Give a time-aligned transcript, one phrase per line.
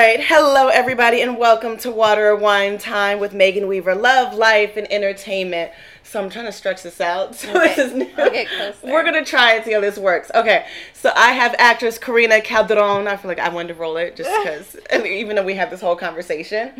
[0.00, 0.20] right.
[0.22, 3.94] Hello, everybody, and welcome to Water or Wine Time with Megan Weaver.
[3.94, 5.72] Love, life, and entertainment.
[6.04, 7.34] So I'm trying to stretch this out.
[7.34, 7.74] So Okay.
[7.74, 8.08] this is new.
[8.16, 8.78] I'll get closer.
[8.90, 10.30] We're gonna try and see how this works.
[10.34, 10.64] Okay.
[10.94, 13.08] So I have actress Corina Calderon.
[13.08, 15.82] I feel like I wanted to roll it just because, even though we have this
[15.82, 16.72] whole conversation.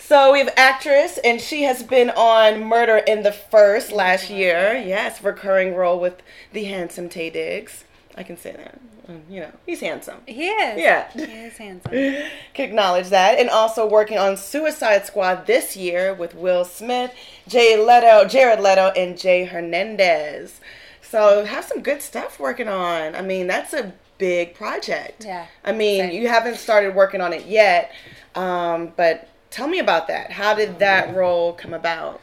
[0.00, 4.34] So we have actress, and she has been on Murder in the First last oh
[4.34, 4.82] year.
[4.84, 6.20] Yes, recurring role with
[6.52, 7.84] the handsome Taye Diggs.
[8.16, 8.80] I can say that.
[9.08, 10.18] Um, You know, he's handsome.
[10.26, 10.78] He is.
[10.80, 11.10] Yeah.
[11.12, 11.90] He is handsome.
[12.54, 13.38] Can acknowledge that.
[13.38, 17.12] And also working on Suicide Squad this year with Will Smith,
[17.46, 20.60] Jay Leto, Jared Leto, and Jay Hernandez.
[21.02, 23.14] So have some good stuff working on.
[23.14, 25.24] I mean, that's a big project.
[25.24, 25.46] Yeah.
[25.64, 27.92] I mean, you haven't started working on it yet,
[28.34, 30.32] um, but tell me about that.
[30.32, 32.20] How did that role come about?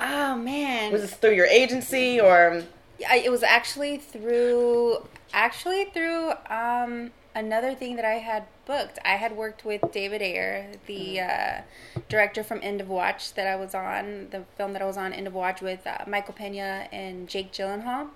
[0.00, 0.90] Oh man.
[0.92, 2.62] Was this through your agency or?
[3.08, 8.98] I, it was actually through actually through um, another thing that I had booked.
[9.04, 11.60] I had worked with David Ayer, the uh,
[12.08, 15.12] director from End of Watch that I was on, the film that I was on,
[15.12, 18.08] End of Watch with uh, Michael Pena and Jake Gyllenhaal.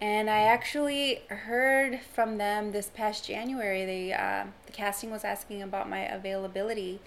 [0.00, 3.86] And I actually heard from them this past January.
[3.86, 7.00] They uh, the casting was asking about my availability,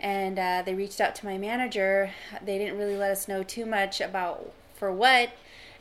[0.00, 2.12] and uh, they reached out to my manager.
[2.42, 5.30] They didn't really let us know too much about for what,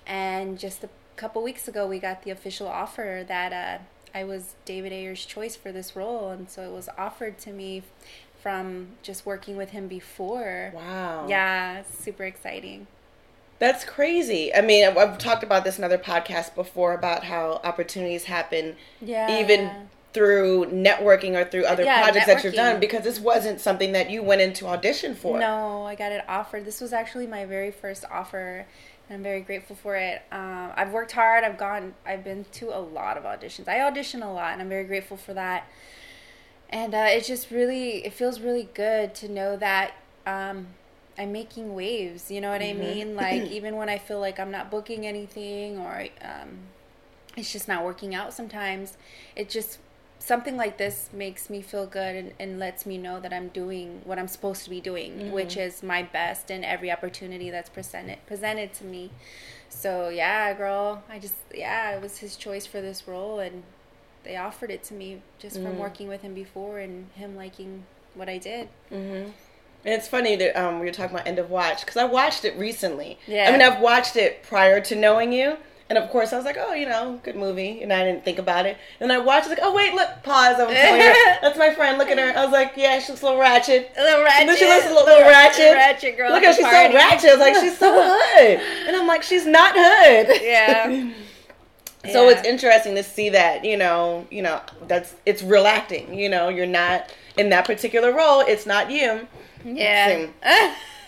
[0.05, 3.83] and just a couple weeks ago, we got the official offer that uh,
[4.17, 7.83] I was David Ayer's choice for this role, and so it was offered to me
[8.41, 10.71] from just working with him before.
[10.75, 11.25] Wow.
[11.27, 12.87] Yeah, super exciting.
[13.57, 14.53] That's crazy.
[14.53, 18.75] I mean, I've, I've talked about this in other podcasts before about how opportunities happen
[19.01, 19.39] Yeah.
[19.39, 19.71] even
[20.13, 24.09] through networking or through other Yeah, projects that you've done because this wasn't something that
[24.09, 25.39] you went into audition for.
[25.39, 26.65] No, I got it offered.
[26.65, 28.65] This was actually my very first offer,
[29.09, 30.23] I'm very grateful for it.
[30.31, 31.43] Um, I've worked hard.
[31.43, 31.93] I've gone.
[32.05, 33.67] I've been to a lot of auditions.
[33.67, 35.69] I audition a lot, and I'm very grateful for that.
[36.69, 39.93] And uh, it just really, it feels really good to know that
[40.25, 40.67] um,
[41.17, 42.31] I'm making waves.
[42.31, 43.15] You know what I mean?
[43.15, 46.57] Like even when I feel like I'm not booking anything or um,
[47.37, 48.97] it's just not working out sometimes,
[49.35, 49.79] it just
[50.25, 54.01] something like this makes me feel good and, and lets me know that I'm doing
[54.05, 55.61] what I'm supposed to be doing, which mm-hmm.
[55.61, 59.11] is my best in every opportunity that's presented presented to me.
[59.69, 63.63] So yeah, girl, I just yeah, it was his choice for this role, and
[64.23, 65.77] they offered it to me just from mm.
[65.77, 67.83] working with him before and him liking
[68.15, 68.69] what I did.
[68.91, 69.29] Mm-hmm.
[69.85, 72.43] And it's funny that um, we were talking about End of Watch because I watched
[72.43, 73.19] it recently.
[73.27, 73.47] Yeah.
[73.47, 75.57] I mean, I've watched it prior to knowing you.
[75.87, 77.83] And of course, I was like, oh, you know, good movie.
[77.83, 78.75] And I didn't think about it.
[78.99, 80.55] And I watched like, oh, wait, look, pause.
[80.59, 80.73] I'm her.
[81.41, 81.99] That's my friend.
[81.99, 82.35] Look at her.
[82.35, 83.91] I was like, yeah, she looks a little ratchet.
[83.95, 85.73] A little ratchet, And then she looks a little, little ratchet.
[85.75, 86.31] ratchet girl.
[86.31, 86.91] Look at at her, she's party.
[86.91, 87.29] so ratchet.
[87.29, 88.59] I was like, she's so hood.
[88.87, 90.41] And I'm like, she's not hood.
[90.41, 91.11] Yeah.
[92.11, 92.37] So Yeah.
[92.37, 96.13] it's interesting to see that, you know, you know, that's it's real acting.
[96.13, 98.41] You know, you're not in that particular role.
[98.41, 99.27] It's not you.
[99.65, 100.27] Yeah.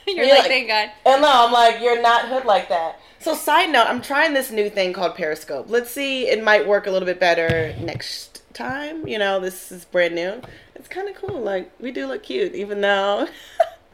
[0.08, 0.16] Same.
[0.18, 0.92] You're You're like, like- thank God.
[1.06, 3.00] And no, I'm like, you're not hood like that.
[3.20, 5.66] So side note, I'm trying this new thing called Periscope.
[5.70, 9.08] Let's see, it might work a little bit better next time.
[9.08, 10.42] You know, this is brand new.
[10.76, 11.42] It's kind of cool.
[11.42, 13.28] Like we do look cute, even though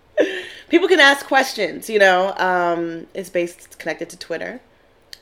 [0.69, 1.89] people can ask questions.
[1.89, 4.59] You know, um, it's based it's connected to Twitter.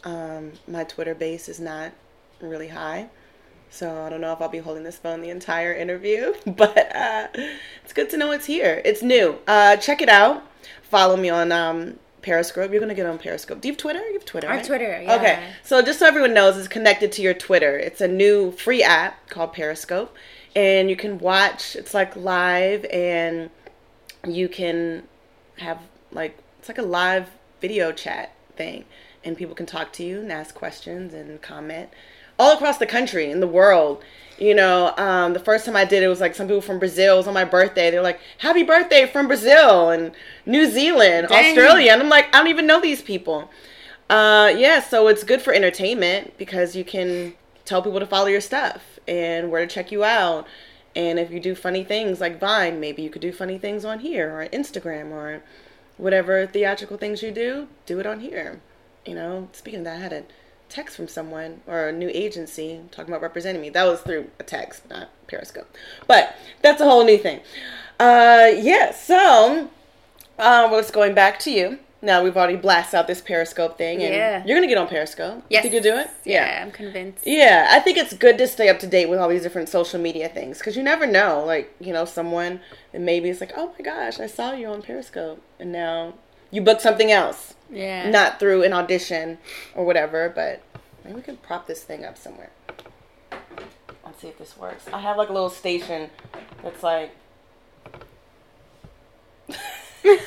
[0.04, 1.92] Um, my Twitter base is not
[2.42, 3.10] really high.
[3.72, 7.28] So I don't know if I'll be holding this phone the entire interview, but uh,
[7.84, 8.82] it's good to know it's here.
[8.84, 9.38] It's new.
[9.48, 10.44] Uh, check it out.
[10.84, 12.70] Follow me on um, Periscope.
[12.70, 13.62] You're gonna get on Periscope.
[13.62, 14.00] Do you have Twitter?
[14.00, 14.48] You have Twitter.
[14.50, 14.66] Our right?
[14.66, 15.16] Twitter, yeah.
[15.16, 15.44] Okay.
[15.64, 17.78] So just so everyone knows, it's connected to your Twitter.
[17.78, 20.14] It's a new free app called Periscope,
[20.54, 21.78] and you can watch.
[21.78, 23.50] It's like live, and
[24.28, 25.04] you can
[25.60, 25.80] have
[26.12, 27.30] like it's like a live
[27.62, 28.84] video chat thing,
[29.24, 31.90] and people can talk to you and ask questions and comment
[32.42, 34.04] all across the country and the world.
[34.40, 37.14] You know, um, the first time I did it was like some people from Brazil.
[37.14, 37.92] It was on my birthday.
[37.92, 40.14] They're like, "Happy birthday from Brazil and
[40.48, 41.46] New Zealand, Dang.
[41.46, 43.52] Australia," and I'm like, I don't even know these people.
[44.10, 47.36] Uh, yeah, so it's good for entertainment because you can
[47.66, 50.48] tell people to follow your stuff and where to check you out.
[50.96, 54.00] And if you do funny things like Vine, maybe you could do funny things on
[54.00, 55.44] here or Instagram or
[55.98, 58.60] whatever theatrical things you do, do it on here.
[59.06, 60.24] You know, speaking of that, I had a
[60.72, 63.70] text from someone or a new agency talking about representing me.
[63.70, 65.68] That was through a text, not Periscope.
[66.08, 67.42] But that's a whole new thing.
[68.00, 69.70] Uh, yeah, so
[70.40, 71.80] uh, what's going back to you.
[72.04, 74.44] Now we've already blasted out this Periscope thing, and Yeah.
[74.44, 75.44] you're gonna get on Periscope.
[75.50, 75.64] Yes.
[75.64, 76.10] You think you'll do it?
[76.26, 77.28] Yeah, I'm convinced.
[77.28, 80.00] Yeah, I think it's good to stay up to date with all these different social
[80.00, 81.44] media things because you never know.
[81.46, 82.60] Like, you know, someone
[82.92, 86.16] and maybe it's like, oh my gosh, I saw you on Periscope, and now
[86.50, 88.10] you booked something else, Yeah.
[88.10, 89.38] not through an audition
[89.76, 90.30] or whatever.
[90.34, 90.62] But
[91.04, 92.52] maybe we can prop this thing up somewhere.
[94.06, 94.88] Let's see if this works.
[94.92, 96.10] I have like a little station
[96.64, 97.12] It's like.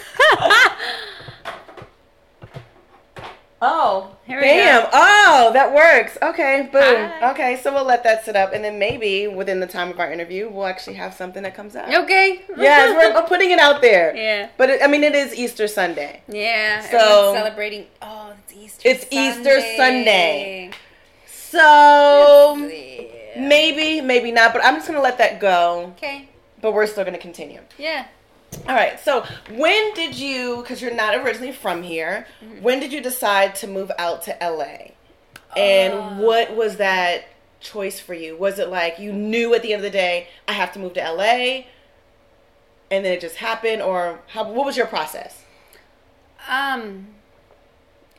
[3.66, 4.82] oh, Here we damn!
[4.82, 4.88] go.
[4.92, 6.18] Oh, that works.
[6.22, 6.82] Okay, boom.
[7.10, 7.30] Hi.
[7.32, 10.12] Okay, so we'll let that sit up, and then maybe within the time of our
[10.12, 11.92] interview, we'll actually have something that comes out.
[12.04, 12.42] Okay.
[12.56, 14.14] Yes, we're putting it out there.
[14.14, 14.48] Yeah.
[14.56, 16.22] But it, I mean, it is Easter Sunday.
[16.28, 16.80] Yeah.
[16.90, 17.86] So- celebrating.
[18.02, 18.88] Oh, it's Easter.
[18.88, 20.70] It's Easter Sunday.
[20.70, 20.70] Sunday.
[21.26, 23.48] So Yeah.
[23.48, 24.52] maybe, maybe not.
[24.52, 25.92] But I'm just gonna let that go.
[25.96, 26.28] Okay.
[26.60, 27.60] But we're still gonna continue.
[27.78, 28.06] Yeah.
[28.68, 28.98] All right.
[29.00, 30.58] So when did you?
[30.62, 32.26] Because you're not originally from here.
[32.44, 32.62] Mm-hmm.
[32.62, 34.92] When did you decide to move out to LA?
[35.56, 36.10] And Uh.
[36.16, 37.26] what was that
[37.60, 38.36] choice for you?
[38.36, 40.94] Was it like you knew at the end of the day I have to move
[40.94, 41.64] to LA,
[42.90, 44.44] and then it just happened, or how?
[44.50, 45.42] What was your process?
[46.48, 47.08] Um.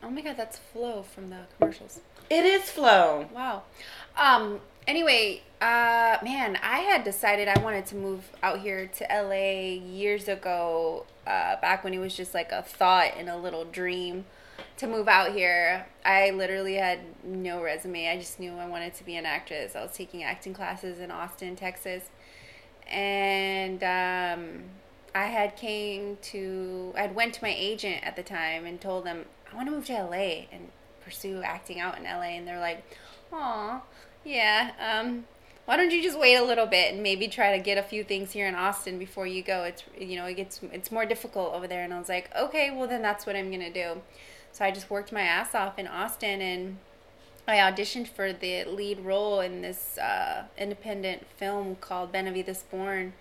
[0.02, 2.00] Oh my God, that's Flo from the commercials.
[2.30, 3.28] It is Flo.
[3.32, 3.62] Wow.
[4.16, 4.60] Um.
[4.86, 10.28] Anyway, uh, man, I had decided I wanted to move out here to LA years
[10.28, 11.06] ago.
[11.26, 14.24] Uh, back when it was just like a thought and a little dream
[14.76, 15.86] to move out here.
[16.04, 18.08] I literally had no resume.
[18.08, 19.74] I just knew I wanted to be an actress.
[19.74, 22.04] I was taking acting classes in Austin, Texas,
[22.86, 24.62] and um,
[25.16, 26.92] I had came to.
[26.96, 29.74] I had went to my agent at the time and told them I want to
[29.74, 30.70] move to LA and
[31.04, 32.84] pursue acting out in LA, and they're like,
[33.32, 33.82] "Aw,
[34.26, 34.72] yeah.
[34.80, 35.24] Um,
[35.64, 38.04] why don't you just wait a little bit and maybe try to get a few
[38.04, 39.64] things here in Austin before you go?
[39.64, 42.70] It's you know it gets it's more difficult over there." And I was like, "Okay,
[42.70, 44.02] well then that's what I'm gonna do."
[44.52, 46.78] So I just worked my ass off in Austin and.
[47.48, 53.12] I auditioned for the lead role in this uh, independent film called Benavides Born.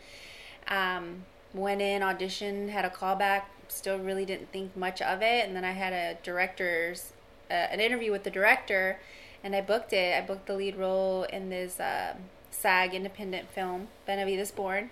[0.67, 3.43] Um, went in, auditioned, had a callback.
[3.67, 7.13] Still really didn't think much of it, and then I had a director's
[7.49, 8.99] uh, an interview with the director,
[9.45, 10.17] and I booked it.
[10.17, 12.15] I booked the lead role in this uh,
[12.49, 14.89] SAG independent film, Benavides Born.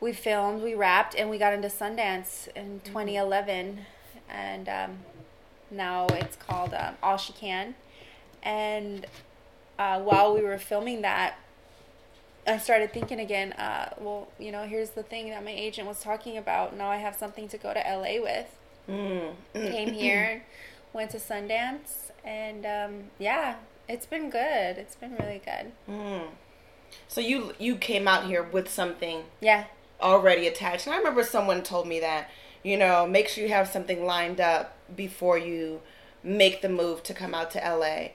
[0.00, 3.86] We filmed, we wrapped, and we got into Sundance in 2011,
[4.28, 4.98] and um,
[5.70, 7.74] now it's called um, All She Can.
[8.42, 9.06] And
[9.78, 11.36] uh, while we were filming that,
[12.46, 16.00] I started thinking again, uh, well, you know, here's the thing that my agent was
[16.00, 16.76] talking about.
[16.76, 18.54] Now I have something to go to LA with.
[18.90, 19.32] Mm.
[19.54, 20.42] Came here,
[20.92, 23.56] went to Sundance, and um, yeah,
[23.88, 24.78] it's been good.
[24.78, 25.72] It's been really good.
[25.88, 26.28] Mm.
[27.08, 29.64] So you you came out here with something Yeah.
[30.00, 30.86] already attached.
[30.86, 32.30] And I remember someone told me that,
[32.62, 35.80] you know, make sure you have something lined up before you
[36.22, 38.08] make the move to come out to LA.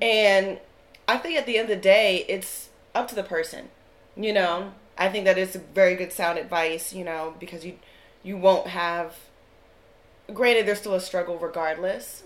[0.00, 0.58] And
[1.06, 3.68] I think at the end of the day, it's up to the person.
[4.16, 7.78] You know, I think that is very good sound advice, you know, because you
[8.22, 9.16] you won't have
[10.32, 12.22] granted there's still a struggle regardless,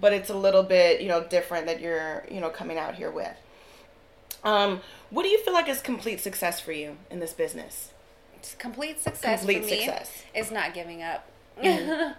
[0.00, 3.10] but it's a little bit, you know, different that you're, you know, coming out here
[3.10, 3.36] with.
[4.44, 4.80] Um,
[5.10, 7.90] what do you feel like is complete success for you in this business?
[8.36, 10.24] It's complete success Complete for me success.
[10.34, 11.28] is not giving up.
[11.62, 12.16] yeah,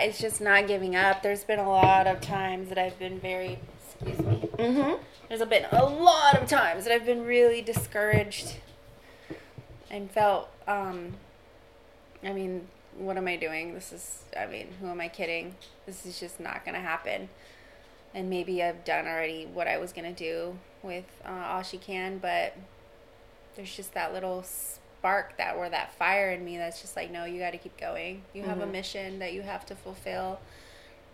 [0.00, 1.22] it's just not giving up.
[1.22, 4.48] There's been a lot of times that I've been very, excuse me.
[4.56, 5.02] Mm-hmm.
[5.28, 8.56] There's been a lot of times that I've been really discouraged
[9.90, 11.14] and felt, um,
[12.22, 12.68] I mean,
[12.98, 13.74] what am I doing?
[13.74, 15.54] This is, I mean, who am I kidding?
[15.86, 17.28] This is just not going to happen.
[18.14, 21.78] And maybe I've done already what I was going to do with uh, All She
[21.78, 22.54] Can, but
[23.56, 27.24] there's just that little spark that or that fire in me that's just like, no,
[27.24, 28.22] you got to keep going.
[28.34, 30.38] You have a mission that you have to fulfill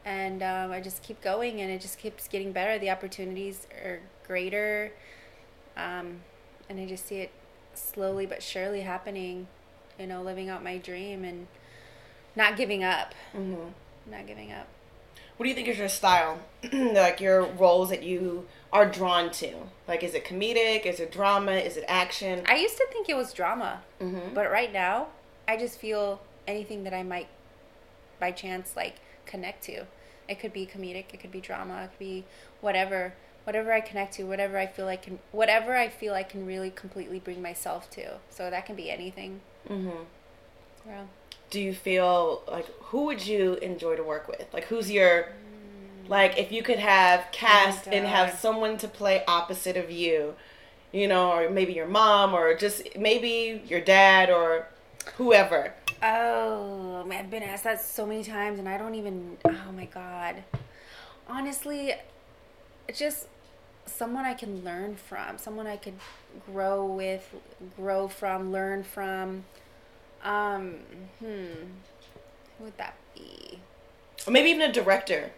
[0.09, 2.79] and um, I just keep going, and it just keeps getting better.
[2.79, 4.91] The opportunities are greater,
[5.77, 6.21] um,
[6.69, 7.31] and I just see it
[7.75, 9.49] slowly but surely happening.
[9.99, 11.47] You know, living out my dream and
[12.37, 13.15] not giving up.
[13.35, 14.11] Mm-hmm.
[14.11, 14.67] Not giving up.
[15.37, 16.41] What do you think is your style?
[16.73, 19.55] like your roles that you are drawn to?
[19.87, 20.85] Like, is it comedic?
[20.85, 21.53] Is it drama?
[21.53, 22.43] Is it action?
[22.49, 24.35] I used to think it was drama, Mhm.
[24.35, 25.09] but right now,
[25.47, 27.29] I just feel anything that I might,
[28.19, 29.85] by chance, like connect to.
[30.29, 31.15] It could be comedic.
[31.15, 31.85] It could be drama.
[31.85, 32.25] It could be
[32.61, 33.15] whatever.
[33.45, 36.71] Whatever I connect to, whatever I feel like can, whatever I feel I can really
[36.71, 38.19] completely bring myself to.
[38.29, 39.41] So that can be anything.
[39.71, 40.03] Mm-hmm.
[40.87, 41.05] Yeah.
[41.51, 44.47] Do you feel like who would you enjoy to work with?
[44.53, 45.29] Like, who's your
[46.09, 50.35] like if you could have oh cast and have someone to play opposite of you,
[50.93, 54.69] you know, or maybe your mom or just maybe your dad or
[55.17, 55.75] whoever.
[56.03, 59.37] Oh, man, I've been asked that so many times, and I don't even.
[59.45, 60.45] Oh my god.
[61.29, 61.93] Honestly,
[62.87, 63.27] it's just
[63.85, 65.95] someone I can learn from, someone I could
[66.47, 67.29] grow with,
[67.77, 69.45] grow from, learn from.
[70.25, 70.75] Um,
[71.21, 71.47] hmm.
[72.59, 73.59] Who would that be?
[74.27, 75.31] Or maybe even a director.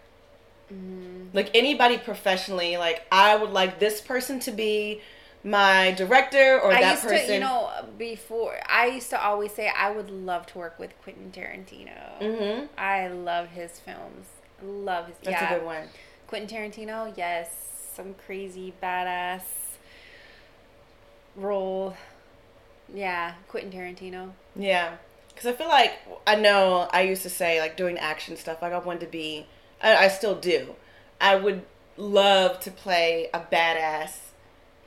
[1.33, 5.01] Like anybody professionally, like I would like this person to be
[5.43, 7.27] my director or I that used person.
[7.27, 10.93] to, you know, before I used to always say I would love to work with
[11.03, 12.21] Quentin Tarantino.
[12.21, 12.67] mm-hmm.
[12.79, 14.27] I love his films.
[14.63, 15.17] Love his.
[15.23, 15.55] That's yeah.
[15.55, 15.89] a good one.
[16.29, 17.51] Quentin Tarantino, yes,
[17.95, 19.43] some crazy badass
[21.35, 21.97] role.
[22.94, 24.30] Yeah, Quentin Tarantino.
[24.56, 24.97] Yeah,
[25.28, 25.92] because I feel like
[26.26, 28.62] I know I used to say like doing action stuff.
[28.62, 29.47] Like I wanted to be,
[29.82, 30.75] I, I still do.
[31.20, 31.62] I would
[31.97, 34.16] love to play a badass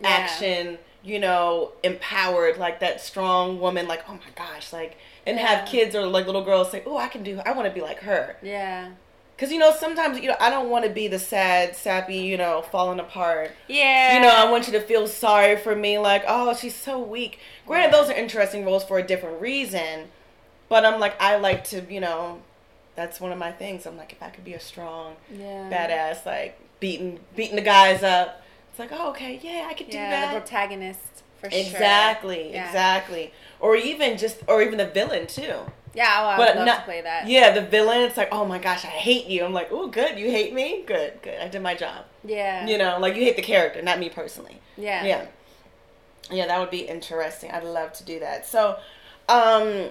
[0.02, 0.08] Yeah.
[0.10, 0.78] action.
[1.06, 3.88] You know, empowered like that strong woman.
[3.88, 5.48] Like oh my gosh, like and Yeah.
[5.48, 7.42] have kids or like little girls say, oh I can do.
[7.46, 8.38] I want to be like her.
[8.42, 8.92] Yeah.
[9.36, 12.38] Because you know sometimes you know I don't want to be the sad, sappy, you
[12.38, 13.52] know, falling apart.
[13.68, 14.16] Yeah.
[14.16, 17.40] You know, I want you to feel sorry for me, like, oh, she's so weak.
[17.66, 20.10] Granted, those are interesting roles for a different reason,
[20.70, 22.42] but I'm like, I like to, you know,
[22.96, 23.86] that's one of my things.
[23.88, 25.68] I'm like, if I could be a strong, Yeah.
[25.70, 29.98] badass, like beating beating the guys up, it's like, oh, okay, yeah, I could do
[29.98, 30.42] Yeah, the that.
[30.42, 31.60] protagonist for sure.
[31.60, 32.68] Exactly, Yeah.
[32.68, 33.34] exactly.
[33.60, 35.56] Or even just, or even the villain too.
[35.96, 37.28] Yeah, oh, I But would love not- to play that.
[37.28, 38.02] Yeah, the villain.
[38.02, 39.44] It's like, oh my gosh, I hate you.
[39.46, 40.84] I'm like, oh, good, you hate me.
[40.88, 41.40] Good, good.
[41.40, 42.06] I did my job.
[42.24, 42.66] Yeah.
[42.66, 44.60] You know, like you hate the character, not me personally.
[44.78, 45.04] Yeah.
[45.06, 45.26] Yeah.
[46.32, 47.52] Yeah, that would be interesting.
[47.52, 48.46] I'd love to do that.
[48.48, 48.78] So,
[49.30, 49.90] um,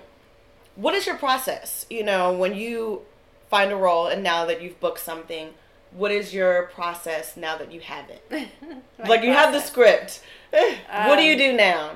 [0.77, 1.87] what is your process?
[1.91, 3.03] You know, when you
[3.51, 5.51] find a role and now that you've booked something,
[5.93, 8.49] what is your process now that you have it?
[9.07, 9.71] Like you have the process.
[9.71, 10.23] script.
[10.89, 11.91] what do you Um, do now?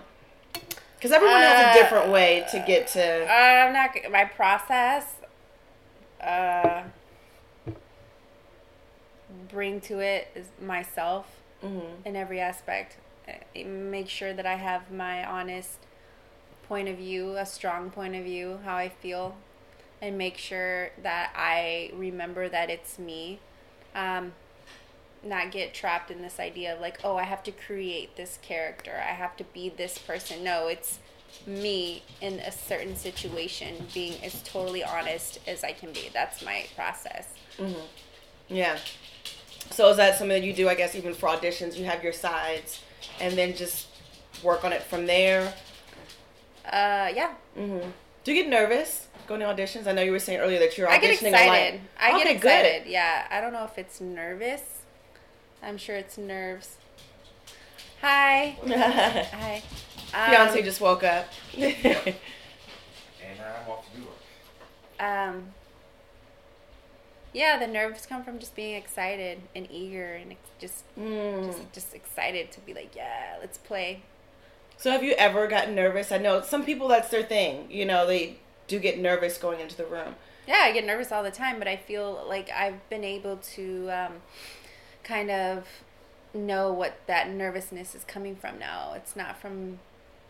[0.96, 3.24] Because everyone has a uh, different way to get to.
[3.26, 3.90] Uh, I'm not.
[4.10, 5.04] My process.
[6.20, 6.84] Uh,
[9.48, 11.26] bring to it is myself
[11.62, 12.04] Mhm.
[12.04, 12.96] in every aspect.
[13.28, 13.32] Uh,
[13.64, 15.78] Make sure that I have my honest
[16.68, 19.36] point of view, a strong point of view, how I feel,
[20.00, 23.40] and make sure that I remember that it's me.
[23.94, 24.34] Um,
[25.26, 28.92] not get trapped in this idea of like, oh, I have to create this character,
[28.96, 30.42] I have to be this person.
[30.44, 30.98] No, it's
[31.46, 36.08] me in a certain situation being as totally honest as I can be.
[36.12, 37.26] That's my process.
[37.58, 37.82] Mhm.
[38.48, 38.78] Yeah.
[39.70, 40.68] So is that something that you do?
[40.68, 42.80] I guess even for auditions, you have your sides,
[43.20, 43.88] and then just
[44.42, 45.52] work on it from there.
[46.64, 47.34] Uh, yeah.
[47.54, 47.78] hmm
[48.24, 49.86] Do you get nervous going to auditions?
[49.86, 51.80] I know you were saying earlier that you're auditioning I get excited.
[52.00, 52.86] I get Okay, excited.
[52.86, 53.26] Yeah.
[53.30, 54.75] I don't know if it's nervous.
[55.62, 56.76] I'm sure it's nerves.
[58.02, 58.56] Hi.
[58.66, 59.62] Hi.
[60.14, 61.26] Um, Fiance just woke up.
[61.56, 65.02] And I'm off to do it.
[65.02, 65.48] um
[67.34, 71.44] yeah the nerves come from just being excited and eager and ex- just Mm.
[71.46, 74.02] just, just excited to be like yeah let's play
[74.78, 76.12] So have you ever gotten nervous?
[76.12, 77.66] I know some people that's their thing.
[77.70, 80.14] You know, they do get nervous going into the room.
[80.46, 83.88] yeah i get nervous all the time but i feel like i've been able to
[83.90, 84.12] um,
[85.06, 85.66] kind of
[86.34, 89.78] know what that nervousness is coming from now it's not from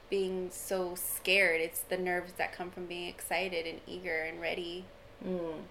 [0.08, 4.84] being so scared it's the nerves that come from being excited and eager and ready
[5.24, 5.62] Mm.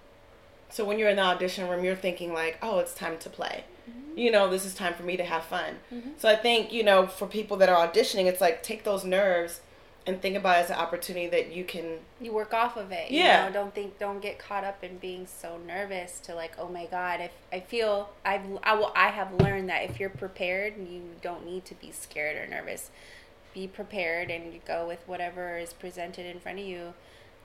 [0.68, 3.64] So when you're in the audition room, you're thinking like, "Oh, it's time to play."
[3.88, 4.18] Mm-hmm.
[4.18, 5.76] You know, this is time for me to have fun.
[6.18, 9.60] So I think you know, for people that are auditioning, it's like take those nerves
[10.06, 11.98] and think about it as an opportunity that you can.
[12.20, 13.10] you work off of it.
[13.10, 13.46] You Yeah.
[13.46, 16.86] know, don't think, don't get caught up in being so nervous to like, oh my
[16.86, 17.20] god.
[17.20, 21.44] If I feel I've, I will, I have learned that if you're prepared, you don't
[21.44, 22.90] need to be scared or nervous.
[23.52, 26.94] Be prepared and go with whatever is presented in front of you.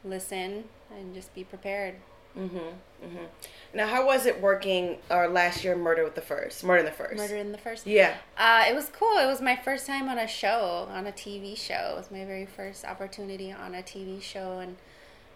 [0.04, 0.66] Listen
[0.96, 1.96] and just be prepared.
[2.38, 2.58] Mm-hmm.
[2.58, 3.26] Mm-hmm.
[3.74, 4.98] Now, how was it working?
[5.10, 7.18] Or last year, Murder with the First, Murder in the First.
[7.18, 7.88] Murder in the first.
[7.88, 8.16] Yeah.
[8.38, 9.18] Uh, it was cool.
[9.18, 11.94] It was my first time on a show, on a TV show.
[11.94, 14.78] It was my very first opportunity on a TV show, and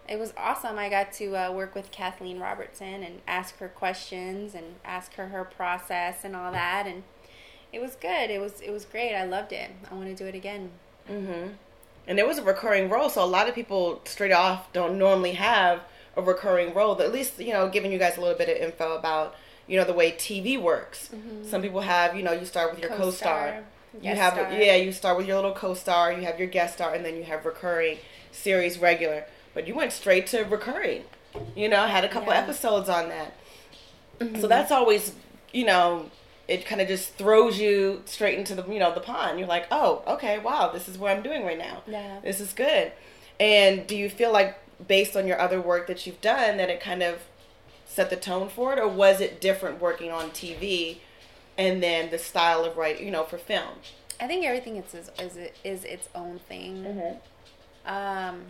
[0.07, 0.77] it was awesome.
[0.77, 5.27] I got to uh, work with Kathleen Robertson and ask her questions and ask her
[5.27, 7.03] her process and all that, and
[7.73, 8.29] it was good.
[8.29, 9.15] It was it was great.
[9.15, 9.71] I loved it.
[9.89, 10.71] I want to do it again.
[11.09, 11.53] Mm-hmm.
[12.07, 15.33] And it was a recurring role, so a lot of people straight off don't normally
[15.33, 15.81] have
[16.17, 16.99] a recurring role.
[17.01, 19.35] At least you know, giving you guys a little bit of info about
[19.67, 21.09] you know the way TV works.
[21.13, 21.47] Mm-hmm.
[21.49, 23.47] Some people have you know you start with your co-star.
[23.47, 23.63] Co-star,
[24.01, 24.51] You have star.
[24.53, 26.11] yeah, you start with your little co-star.
[26.13, 27.97] You have your guest star, and then you have recurring
[28.31, 29.25] series regular.
[29.53, 31.03] But you went straight to recurring.
[31.55, 32.39] You know, had a couple Yeah.
[32.39, 33.33] episodes on that.
[34.19, 34.47] So mm-hmm.
[34.47, 35.13] that's always
[35.51, 36.09] you know
[36.47, 39.39] it kind of just throws you straight into the you know the pond.
[39.39, 41.81] You're like, oh, okay, wow, this is what I'm doing right now.
[41.87, 42.19] Yeah.
[42.23, 42.91] This is good.
[43.39, 46.79] And do you feel like based on your other work that you've done that it
[46.79, 47.19] kind of
[47.85, 50.97] set the tone for it, or was it different working on TV,
[51.57, 53.75] and then the style of writing, you know, for film?
[54.19, 56.85] I think everything is is is, is its own thing.
[57.85, 58.43] Um,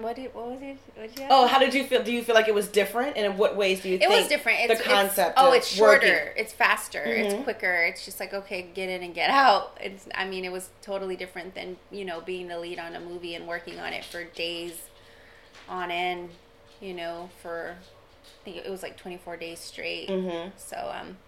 [0.00, 0.76] What did what was it?
[0.94, 2.02] What did you Oh, how did you feel?
[2.02, 4.14] Do you feel like it was different, and in what ways do you think It
[4.14, 4.58] think was different.
[4.70, 5.30] It's, the concept?
[5.30, 6.06] It's, oh, it's shorter.
[6.06, 7.02] working- It's faster.
[7.06, 7.24] Mhm.
[7.24, 7.72] It's quicker.
[7.84, 9.76] It's just like okay, get in and get out.
[9.80, 10.06] It's.
[10.14, 13.34] I mean, it was totally different than you know being the lead on a movie
[13.34, 14.74] and working on it for days
[15.68, 16.30] on end.
[16.80, 20.08] You know, for I think it was like twenty four days straight.
[20.08, 20.52] Mhm.
[20.56, 21.18] So um,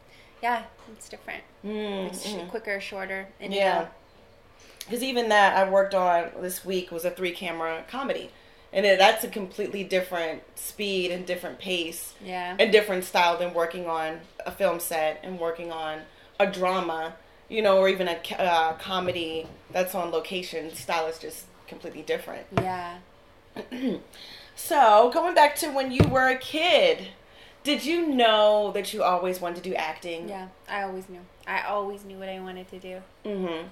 [0.43, 1.43] yeah, it's different.
[1.65, 3.29] Mm, It's sh- quicker, shorter.
[3.41, 3.87] And, Yeah.
[4.81, 8.31] Because even that I worked on this week was a three camera comedy,
[8.73, 12.57] and it, that's a completely different speed and different pace yeah.
[12.59, 16.01] and different style than working on a film set and working on
[16.41, 17.15] a drama,
[17.49, 20.73] you know, or even a uh, comedy that's on location.
[20.75, 22.47] Style is just completely different.
[22.57, 22.99] Yeah.
[24.55, 27.09] So going back to when you were a kid,
[27.65, 30.29] did you know that you always wanted to do acting?
[30.29, 30.49] Yeah.
[30.69, 31.21] I always knew.
[31.47, 33.03] I always knew what I wanted to do.
[33.25, 33.69] Mm-hmm.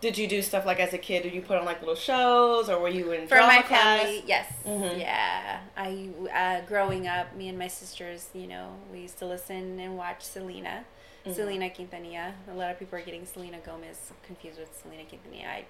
[0.00, 1.24] Did you do stuff like as a kid?
[1.24, 4.00] Did you put on like little shows, or were you in For drama my class?
[4.00, 4.50] family, yes.
[4.66, 4.98] Mhm.
[4.98, 5.60] Yeah.
[5.76, 9.96] I uh, growing up, me and my sisters, you know, we used to listen and
[9.98, 10.84] watch Selena.
[11.26, 11.34] Mhm.
[11.34, 12.32] Selena Quintanilla.
[12.50, 15.46] A lot of people are getting Selena Gomez confused with Selena Quintanilla.
[15.46, 15.64] I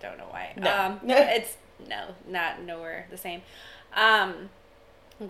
[0.00, 0.54] don't know why.
[0.56, 0.74] No.
[0.74, 3.42] Um, it's no, not nowhere the same.
[3.94, 4.48] Um,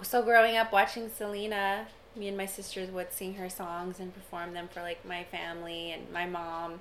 [0.03, 4.55] so growing up watching Selena, me and my sisters would sing her songs and perform
[4.55, 6.81] them for like my family and my mom.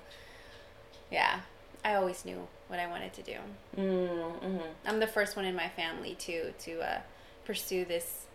[1.11, 1.39] Yeah,
[1.85, 3.35] I always knew what I wanted to do.
[3.77, 4.57] Mm-hmm.
[4.85, 6.99] I'm the first one in my family too to uh,
[7.45, 8.25] pursue this.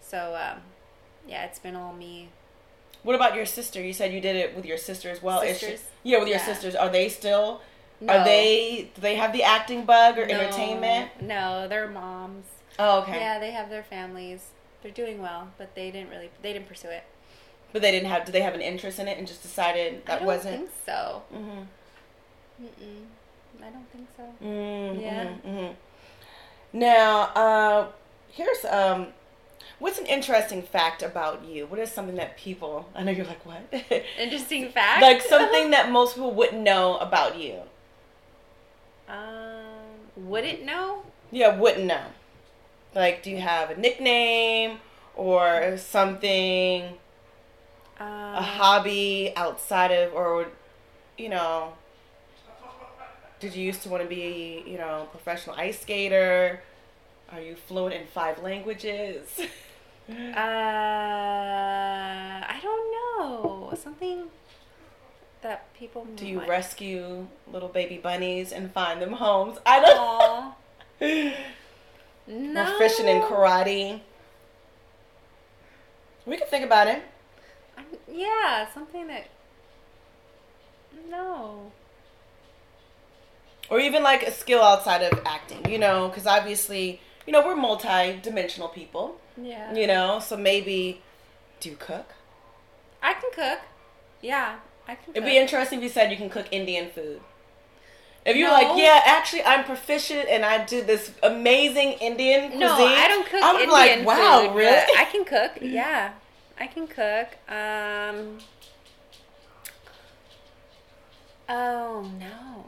[0.00, 0.60] So um,
[1.26, 2.28] yeah, it's been all me.
[3.02, 3.82] What about your sister?
[3.82, 5.40] You said you did it with your sister as well.
[5.40, 5.86] Is she- Sisters?
[6.04, 6.44] yeah, with your Yeah.
[6.46, 6.74] sisters.
[6.76, 7.60] Are they still?
[8.00, 8.12] No.
[8.14, 8.90] Are they?
[8.94, 11.10] Do they have the acting bug or No, entertainment?
[11.20, 12.46] No, they're moms.
[12.78, 13.18] Oh, okay.
[13.18, 14.46] Yeah, they have their families.
[14.82, 17.04] They're doing well, but they didn't really they didn't pursue it.
[17.72, 18.24] But they didn't have.
[18.24, 20.56] Did they have an interest in it and just decided I that don't wasn't?
[20.56, 21.22] think so.
[21.34, 21.62] Mm-hmm.
[22.62, 23.64] Mm-mm.
[23.64, 24.22] I don't think so.
[24.44, 25.00] Mm-hmm.
[25.00, 25.28] Yeah.
[25.44, 25.72] hmm
[26.72, 27.86] Now, uh,
[28.30, 29.08] here's um,
[29.78, 31.66] what's an interesting fact about you?
[31.66, 32.88] What is something that people?
[32.94, 33.62] I know you're like what?
[34.18, 35.02] Interesting fact.
[35.02, 37.60] like something that most people wouldn't know about you.
[39.08, 39.16] um,
[40.16, 41.02] wouldn't know.
[41.30, 42.04] Yeah, wouldn't know.
[42.94, 44.78] Like, do you have a nickname
[45.14, 46.98] or something,
[47.98, 50.48] Um, a hobby outside of, or
[51.16, 51.72] you know,
[53.42, 56.62] did you used to want to be, you know, professional ice skater?
[57.30, 59.28] Are you fluent in five languages?
[60.10, 60.14] Uh,
[62.44, 63.72] I don't know.
[63.80, 64.24] Something
[65.42, 69.58] that people Do you might- rescue little baby bunnies and find them homes?
[69.64, 69.96] I don't.
[69.98, 70.54] Aw.
[72.26, 72.64] No.
[72.64, 74.00] Proficient in karate.
[76.26, 77.02] We can think about it.
[77.76, 79.26] I'm- yeah, something that.
[81.10, 81.72] No.
[83.70, 87.56] Or even like a skill outside of acting, you know, because obviously, you know, we're
[87.56, 89.72] multi-dimensional people, Yeah.
[89.74, 91.00] you know, so maybe
[91.60, 92.06] do you cook?
[93.02, 93.60] I can cook.
[94.20, 95.14] Yeah, I can.
[95.14, 97.20] It'd be interesting if you said you can cook Indian food.
[98.24, 98.54] If you're No.
[98.54, 102.60] like, yeah, actually, I'm proficient and I do this amazing Indian cuisine.
[102.60, 104.86] No, I don't cook I'm Indian like, wow, food, really?
[104.96, 105.52] I can cook.
[105.60, 106.12] Yeah,
[106.60, 107.28] I can cook.
[107.48, 108.38] Um.
[111.48, 112.64] Oh no.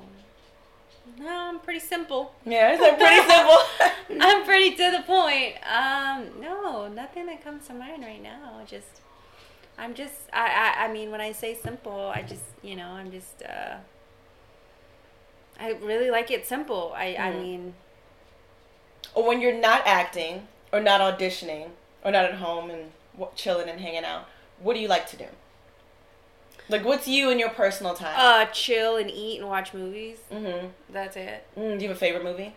[1.19, 2.33] No, I'm pretty simple.
[2.45, 3.59] yeah, like pretty simple.
[4.21, 5.55] I'm pretty to the point.
[5.67, 8.61] Um, no, nothing that comes to mind right now.
[8.67, 9.01] Just,
[9.79, 13.11] I'm just, I, I, I mean, when I say simple, I just, you know, I'm
[13.13, 13.77] just, uh,
[15.61, 16.93] I really like it simple.
[16.97, 17.41] I, I Mhm.
[17.43, 17.75] mean,
[19.15, 21.71] or when you're not acting or not auditioning
[22.05, 22.91] or not at home and
[23.37, 24.27] chilling and hanging out,
[24.59, 25.27] what do you like to do?
[26.69, 28.15] Like, what's you in your personal time?
[28.17, 30.19] uh, chill and eat and watch movies.
[30.33, 30.69] mm-hmm.
[30.91, 31.47] That's it.
[31.59, 32.55] Mm, do you have a favorite movie?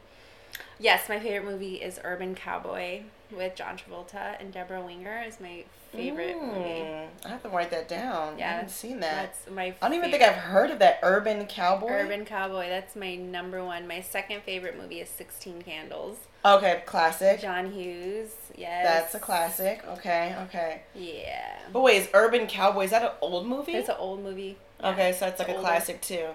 [0.80, 5.66] Yes, my favorite movie is Urban Cowboy with John Travolta and Debra Winger is my
[5.92, 6.60] favorite movie.
[6.60, 8.38] Mm, I have to write that down.
[8.38, 9.34] Yeah, I haven't seen that.
[9.34, 9.74] That's my.
[9.82, 10.24] I don't even think.
[10.24, 11.90] I've heard of that Urban Cowboy.
[11.90, 12.70] Urban Cowboy.
[12.70, 13.88] That's my number one.
[13.88, 16.18] My second favorite movie is Sixteen Candles.
[16.56, 17.40] Okay, classic.
[17.42, 18.32] John Hughes.
[18.56, 18.86] Yes.
[18.86, 19.84] That's a classic.
[19.88, 20.82] Okay, okay.
[20.96, 21.60] Yeah.
[21.74, 23.74] But wait, is Urban Cowboy is that an old movie?
[23.74, 24.58] It's an old movie.
[24.84, 25.68] okay, so that's like It's a older.
[25.70, 26.28] classic too.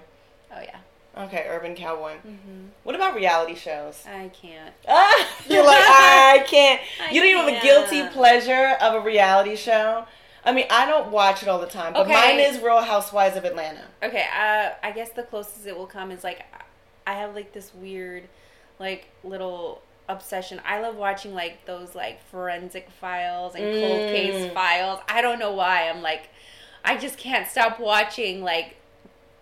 [0.55, 0.77] Oh yeah.
[1.25, 2.15] Okay, Urban Cowboy.
[2.19, 4.05] hmm What about reality shows?
[4.07, 4.73] I can't.
[4.89, 6.81] Ah, you're like I can't.
[7.01, 10.07] I You don't even have a guilty pleasure of a reality show.
[10.45, 12.13] I mean, I don't watch it all the time, but Okay.
[12.13, 13.85] mine is Real Housewives of Atlanta.
[14.03, 14.25] Okay.
[14.37, 16.45] Uh, I guess the closest it will come is like,
[17.07, 18.25] I have like this weird,
[18.81, 20.61] like little obsession.
[20.67, 24.15] I love watching like those like forensic files and cold Mm.
[24.15, 25.01] case files.
[25.09, 25.89] I don't know why.
[25.89, 26.29] I'm like,
[26.85, 28.77] I just can't stop watching like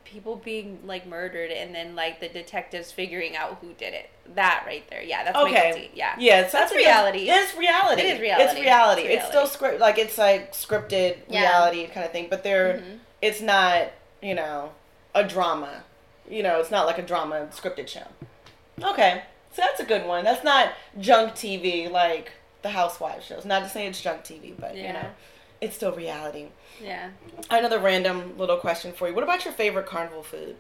[0.05, 4.11] people being like murdered and then like the detectives figuring out who did it.
[4.35, 5.03] That right there.
[5.03, 5.91] Yeah, that's my Okay.
[5.95, 6.15] Yeah.
[6.19, 7.31] Yeah, so That's because- reality.
[7.31, 8.03] It's reality.
[8.03, 8.45] It is reality.
[8.45, 9.03] It's reality.
[9.03, 11.41] It's It's, still script like it's like scripted Yeah.
[11.43, 12.99] reality kind of thing, but they're Mhm.
[13.23, 13.89] it's not,
[14.21, 14.73] you know,
[15.15, 15.85] a drama.
[16.29, 18.07] You know, it's not like a drama scripted show.
[18.83, 19.23] Okay.
[19.53, 20.25] So that's a good one.
[20.25, 22.33] That's not junk TV like
[22.63, 23.45] the housewives shows.
[23.45, 25.07] Not to say it's junk TV, but you know,
[25.61, 26.47] it's still reality.
[26.83, 27.11] Yeah.
[27.51, 29.15] Another random little question for you.
[29.15, 30.57] What about your favorite carnival food?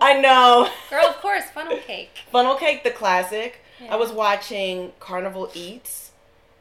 [0.00, 0.68] I know.
[0.90, 2.10] Girl, of course, funnel cake.
[2.32, 3.60] Funnel cake, the classic.
[3.80, 3.94] Yeah.
[3.94, 6.10] I was watching Carnival Eats,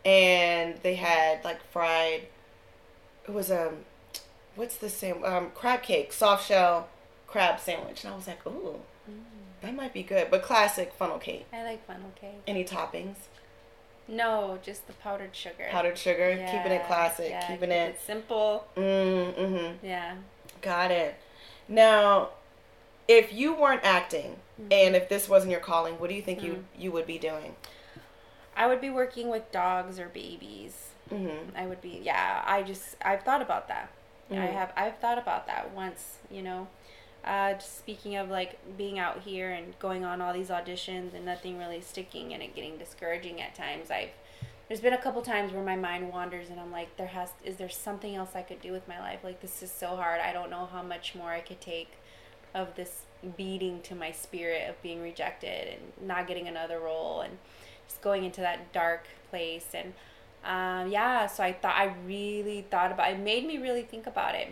[0.06, 2.28] and they had like fried.
[3.28, 3.80] It was um,
[4.56, 6.90] what's the same um crab cake, soft shell
[7.26, 8.80] crab sandwich, and I was like, ooh,
[9.68, 10.30] that might be good.
[10.32, 11.46] But classic funnel cake.
[11.54, 12.42] I like funnel cake.
[12.48, 13.16] Any toppings?
[14.08, 15.68] No, just the powdered sugar.
[15.70, 18.00] Powdered sugar, keeping it classic, yeah, keeping keep it.
[18.06, 18.66] simple.
[18.78, 19.86] Mm, mm-hmm.
[19.86, 20.16] Yeah.
[20.62, 21.16] Got it.
[21.68, 22.30] Now,
[23.08, 24.72] if you weren't acting, Mm-hmm.
[24.74, 27.56] and if this wasn't your calling, what do you think you you would be doing?
[28.56, 30.88] I would be working with dogs or babies.
[31.14, 31.56] Mm-hmm.
[31.56, 33.90] I would be yeah, I just I've thought about that.
[34.32, 34.54] I Mhm.
[34.54, 36.68] have I've thought about that once, you know.
[37.28, 41.26] Uh, just speaking of like being out here and going on all these auditions and
[41.26, 43.92] nothing really sticking and it getting discouraging at times.
[43.92, 44.12] I've
[44.68, 47.58] there's been a couple times where my mind wanders and I'm like, there has is
[47.58, 49.20] there something else I could do with my life?
[49.24, 50.22] Like this is so hard.
[50.22, 51.92] I don't know how much more I could take
[52.54, 53.02] of this
[53.36, 57.38] beating to my spirit of being rejected and not getting another role and
[57.88, 59.94] just going into that dark place and
[60.44, 64.36] um, yeah so i thought i really thought about it made me really think about
[64.36, 64.50] it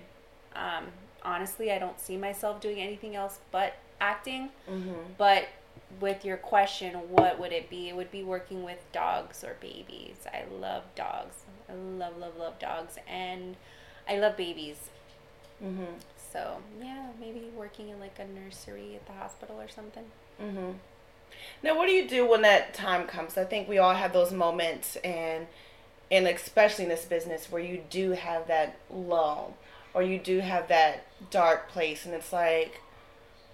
[0.55, 0.85] um,
[1.25, 4.93] honestly i don't see myself doing anything else but acting Mm-hmm.
[5.17, 5.47] but
[5.99, 10.17] with your question what would it be it would be working with dogs or babies
[10.33, 11.35] i love dogs
[11.69, 13.55] i love love love dogs and
[14.09, 14.89] i love babies
[15.63, 15.85] Mm-hmm.
[16.33, 20.03] so yeah maybe working in like a nursery at the hospital or something
[20.41, 20.71] Mm-hmm.
[21.63, 23.37] Now, what do you do when that time comes?
[23.37, 25.47] I think we all have those moments, and
[26.11, 29.55] and especially in this business where you do have that lull,
[29.95, 32.81] or you do have that dark place, and it's like,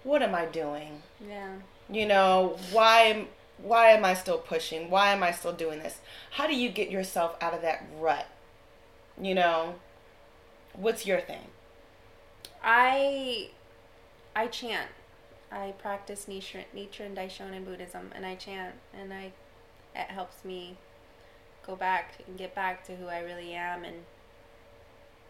[0.04, 1.04] what am I doing?
[1.26, 1.58] yeah
[1.90, 3.28] You know, why am
[3.60, 4.90] why am I still pushing?
[4.90, 6.00] Why am I still doing this?
[6.32, 8.26] How do you get yourself out of that rut?
[9.22, 9.76] You know,
[10.74, 11.46] what's your thing?
[12.64, 13.50] I
[14.36, 14.90] I chant.
[15.52, 19.32] I practice Nichiren, Nichiren Daishonin Buddhism, and I chant, and I
[19.94, 20.78] it helps me
[21.68, 23.98] go back and get back to who I really am and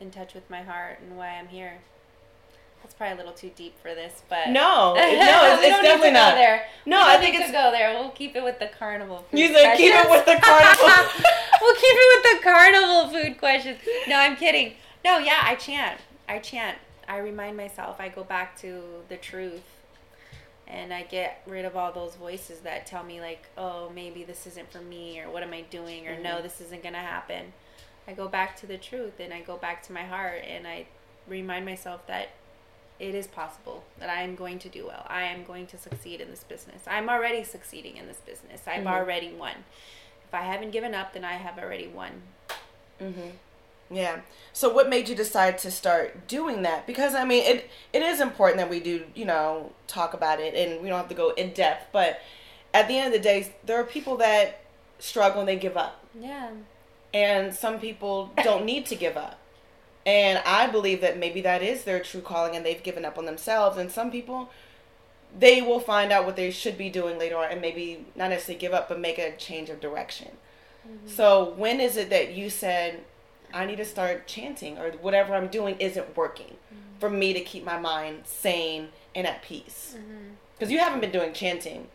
[0.02, 1.76] in touch with my heart and why I'm here.
[2.84, 5.68] That's probably a little too deep for this, but No, no, it's, it's don't need
[5.78, 6.34] to definitely not.
[6.36, 6.66] there.
[6.88, 7.94] No, I think it's go there.
[7.94, 9.24] We'll keep it with the carnival.
[9.30, 10.88] Food You said keep it with the carnival.
[11.62, 13.78] we'll keep it with the carnival food questions.
[14.08, 14.74] No, I'm kidding.
[15.06, 16.00] No, yeah, I chant.
[16.28, 16.78] I chant.
[17.08, 17.98] I remind myself.
[18.00, 19.62] I go back to the truth.
[20.68, 24.48] And I get rid of all those voices that tell me, like, oh, maybe this
[24.48, 26.44] isn't for me, or what am I doing, or no, Mhm.
[26.44, 27.52] this isn't going to happen.
[28.08, 30.86] I go back to the truth and I go back to my heart and I
[31.28, 32.30] remind myself that
[33.00, 35.06] it is possible, that I am going to do well.
[35.10, 36.84] I am going to succeed in this business.
[36.88, 38.62] I'm already succeeding in this business.
[38.68, 38.92] I've Mhm.
[38.92, 39.64] already won.
[40.28, 42.22] If I haven't given up, then I have already won.
[43.00, 43.30] Mm-hmm.
[43.90, 44.22] Yeah.
[44.54, 46.86] So, what made you decide to start doing that?
[46.88, 50.54] Because I mean, it it is important that we do, you know, talk about it,
[50.56, 51.88] and we don't have to go in depth.
[51.92, 52.22] But
[52.74, 54.60] at the end of the day, there are people that
[55.00, 56.52] struggle and they give up, Yeah.
[57.14, 59.40] And some people don't need to give up.
[60.06, 63.26] And I believe that maybe that is their true calling, and they've given up on
[63.26, 63.78] themselves.
[63.78, 64.50] And some people,
[65.38, 68.60] they will find out what they should be doing later on, and maybe not necessarily
[68.60, 70.30] give up, but make a change of direction.
[70.88, 71.08] Mm-hmm.
[71.08, 73.02] So when is it that you said,
[73.54, 77.00] I need to start chanting or whatever I'm doing isn't working mm-hmm.
[77.00, 79.96] for me to keep my mind sane and at peace?
[79.98, 80.34] Mm-hmm.
[80.58, 81.88] Because you haven't been doing chanting,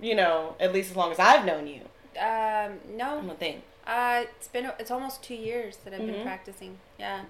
[0.00, 1.80] you know, at least as long as I've known you.
[2.20, 3.20] Um, no.
[3.20, 3.62] gonna think.
[3.86, 6.06] Uh, it's been it's almost two years that I've Mhm.
[6.06, 6.78] been practicing.
[6.98, 7.24] Yeah.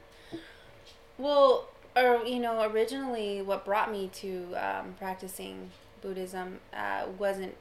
[1.19, 7.55] Well, or you know, originally what brought me to um, practicing Buddhism uh, wasn't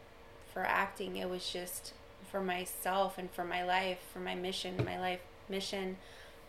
[0.54, 1.18] for acting.
[1.18, 1.94] It was just
[2.30, 5.98] for myself and for my life, for my mission, my life mission.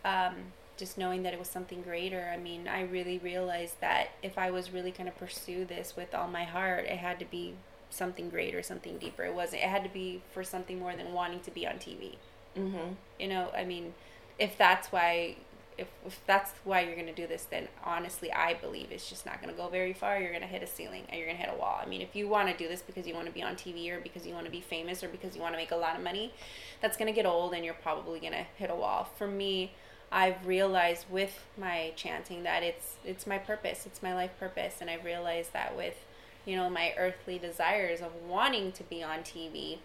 [0.05, 2.31] Um, just knowing that it was something greater.
[2.33, 6.15] I mean, I really realized that if I was really going to pursue this with
[6.15, 7.53] all my heart, it had to be
[7.91, 9.23] something greater, something deeper.
[9.23, 9.61] It wasn't.
[9.61, 12.15] It had to be for something more than wanting to be on TV
[12.57, 12.93] Mm-hmm.
[13.19, 13.93] you know i mean
[14.37, 15.37] if that's why
[15.75, 19.25] if, if that's why you're going to do this then honestly i believe it's just
[19.25, 20.19] not going to go very far.
[20.19, 21.79] You're going to hit a ceiling and you're going to hit a wall.
[21.81, 23.91] I mean if you want to do this because you want to be on tv
[23.91, 25.95] or because you want to be famous or because you want to make a lot
[25.95, 26.31] of money
[26.79, 29.09] that's going to get old and you're probably going to hit a wall.
[29.17, 29.71] For me
[30.13, 34.87] I've realized with my chanting that it's it's my purpose, it's my life purpose, and
[34.87, 36.05] I've realized that with
[36.45, 39.79] you know my earthly desires of wanting to be on TV,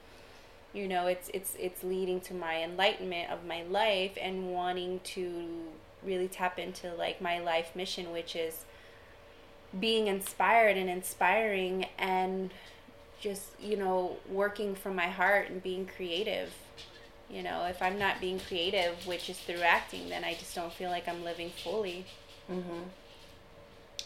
[0.78, 5.44] you know it's it's it's leading to my enlightenment of my life and wanting to
[6.04, 8.64] really tap into like my life mission, which is
[9.78, 12.50] being inspired and inspiring and
[13.20, 16.54] just you know working from my heart and being creative
[17.28, 20.72] you know if i'm not being creative which is through acting then i just don't
[20.72, 22.06] feel like i'm living fully
[22.50, 22.80] Mm-hmm.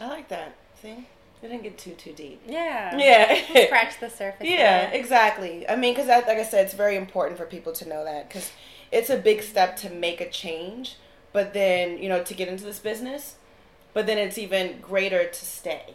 [0.01, 0.55] I like that.
[0.81, 1.07] See,
[1.43, 2.41] it didn't get too too deep.
[2.47, 3.67] yeah Yeah.
[3.67, 5.69] scratch the surface Yeah, exactly.
[5.69, 8.51] I mean, because like I said, it's very important for people to know that because
[8.91, 10.97] it's a big step to make a change,
[11.33, 13.37] but then you know to get into this business,
[13.95, 15.95] but then it's even greater to stay.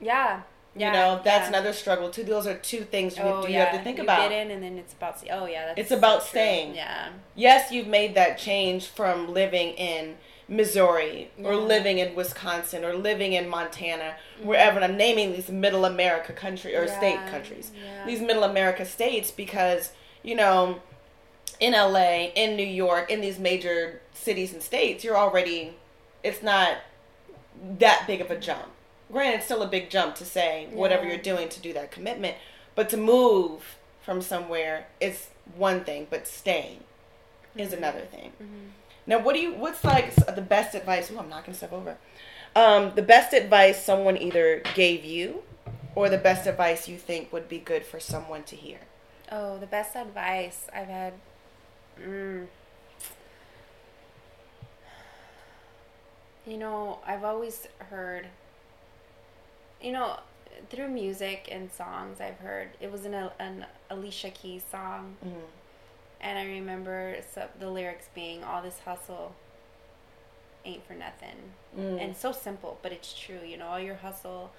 [0.00, 0.42] yeah
[0.76, 1.48] yeah you know, that's yeah.
[1.50, 2.24] another struggle too.
[2.24, 3.66] Those are two things you, oh, do you yeah.
[3.66, 4.28] have to think you about.
[4.28, 6.40] get in and then it's about oh yeah that's It's about so true.
[6.40, 6.74] staying.
[6.74, 10.16] yeah Yes, you've made that change from living in
[10.48, 14.76] Missouri or living in Wisconsin or living in Montana, wherever.
[14.78, 17.70] And I'm naming these middle America country or state countries.
[17.74, 18.04] yeah.
[18.06, 20.80] These middle America states because, you know,
[21.60, 25.74] in LA, in New York, in these major cities and states, you're already
[26.22, 26.78] it's not
[27.78, 28.66] that big of a jump.
[29.12, 32.36] Granted, it's still a big jump to say whatever you're doing to do that commitment,
[32.74, 36.80] but to move from somewhere is one thing, but staying
[37.56, 37.78] is Mm-hmm.
[37.78, 38.32] another thing.
[39.06, 39.52] Now, what do you?
[39.54, 41.10] What's like the best advice?
[41.14, 41.96] Oh, I'm knocking stuff over.
[42.56, 45.42] Um, the best advice someone either gave you,
[45.94, 48.78] or the best advice you think would be good for someone to hear.
[49.32, 51.14] oh the best advice i've had
[52.00, 52.46] mm,
[56.46, 58.26] you know i've always heard
[59.80, 60.18] you know
[60.70, 65.38] through music and songs i've heard it was an, an alicia keys song Mm-hmm.
[66.24, 69.34] And i remember so, the lyrics being all this hustle
[70.64, 71.36] ain't for nothing.
[71.78, 72.02] Mm.
[72.02, 74.50] and so simple but it's true you know all your hustle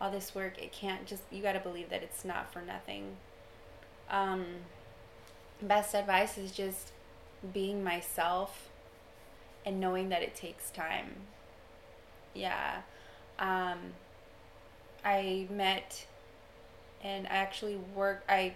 [0.00, 3.16] all this work it can't just you got to believe that it's not for nothing.
[4.10, 4.46] Um
[5.60, 6.92] best advice is just
[7.52, 8.70] being myself
[9.66, 11.10] and knowing that it takes time.
[12.34, 12.82] Yeah.
[13.38, 13.78] Um
[15.04, 16.06] i met
[17.02, 18.54] and i actually worked i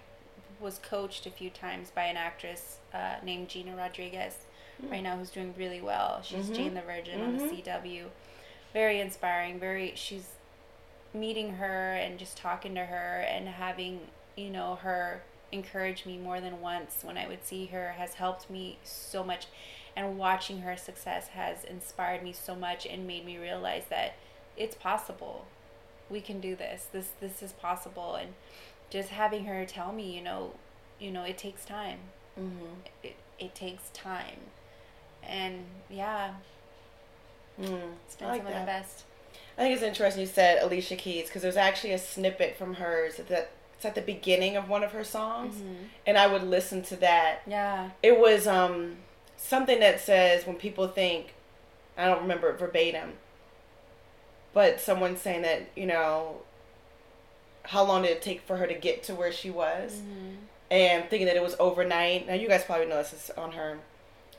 [0.60, 4.36] was coached a few times by an actress uh, named gina rodriguez.
[4.90, 6.20] Right now who's doing really well.
[6.22, 6.54] She's Mhm.
[6.56, 7.64] jane the virgin on the Mhm.
[7.64, 8.10] cw
[8.72, 10.30] very inspiring very she's
[11.12, 14.00] meeting her and just talking to her and having
[14.36, 18.50] you know her encourage me more than once when I would see her has helped
[18.50, 19.46] me so much.
[19.96, 24.14] And watching her success has inspired me so much and made me realize that
[24.56, 25.46] it's possible.
[26.10, 26.86] We can do this.
[26.90, 28.16] This this is possible.
[28.16, 28.34] And
[28.94, 30.52] just having her tell me you know
[30.98, 31.98] you know it takes time
[32.40, 32.66] Mm-hmm.
[33.02, 34.40] it, it takes time
[35.22, 36.34] and yeah
[37.60, 37.92] Mm.
[38.04, 39.04] it's been I like some of the best
[39.56, 43.16] I think it's interesting you said Alicia Keys because there's actually a snippet from hers
[43.28, 45.88] that it's at the beginning of one of her songs, Mhm.
[46.06, 47.42] and I would listen to that.
[47.46, 48.96] yeah It was um
[49.36, 51.34] something that says when people think,
[51.96, 53.12] I don't remember it verbatim,
[54.52, 56.38] but someone saying that you know,
[57.64, 60.36] how long did it take for her to get to where she was, Mhm.
[60.70, 62.26] and thinking that it was overnight.
[62.26, 63.78] Now you guys probably know this is on her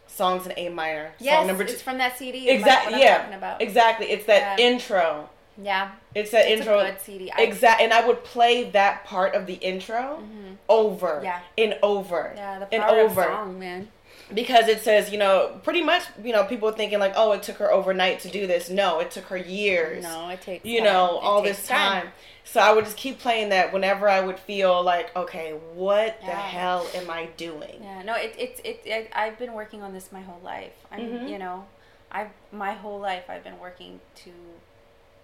[0.07, 1.13] songs in A minor.
[1.19, 2.99] yes song number it's from that CD Exactly.
[3.01, 3.17] Yeah.
[3.19, 3.61] talking about.
[3.61, 4.07] Exactly.
[4.11, 4.65] It's that Yeah.
[4.65, 5.29] intro.
[5.57, 6.79] yeah It's that it's intro.
[6.79, 7.85] a good CD Exactly.
[7.85, 10.57] And I would play that part of the intro Mhm.
[10.69, 11.39] over Yeah.
[11.57, 13.89] and over Yeah, the and over of song, man.
[14.33, 17.57] because it says, you know, pretty much, you know, people thinking like, oh, it took
[17.57, 18.69] her overnight to do this.
[18.69, 20.03] No, it took her years.
[20.03, 20.93] No, it takes you time.
[20.93, 22.11] know, It all this time.
[22.47, 26.27] So I would just keep playing that whenever I would feel like, okay, what the
[26.27, 27.79] hell am I doing?
[27.81, 30.71] Yeah, no, it, it, it, it I've been working on this my whole life.
[30.91, 31.29] I'm, Mhm.
[31.29, 31.65] you know,
[32.11, 34.31] I've my whole life I've been working to,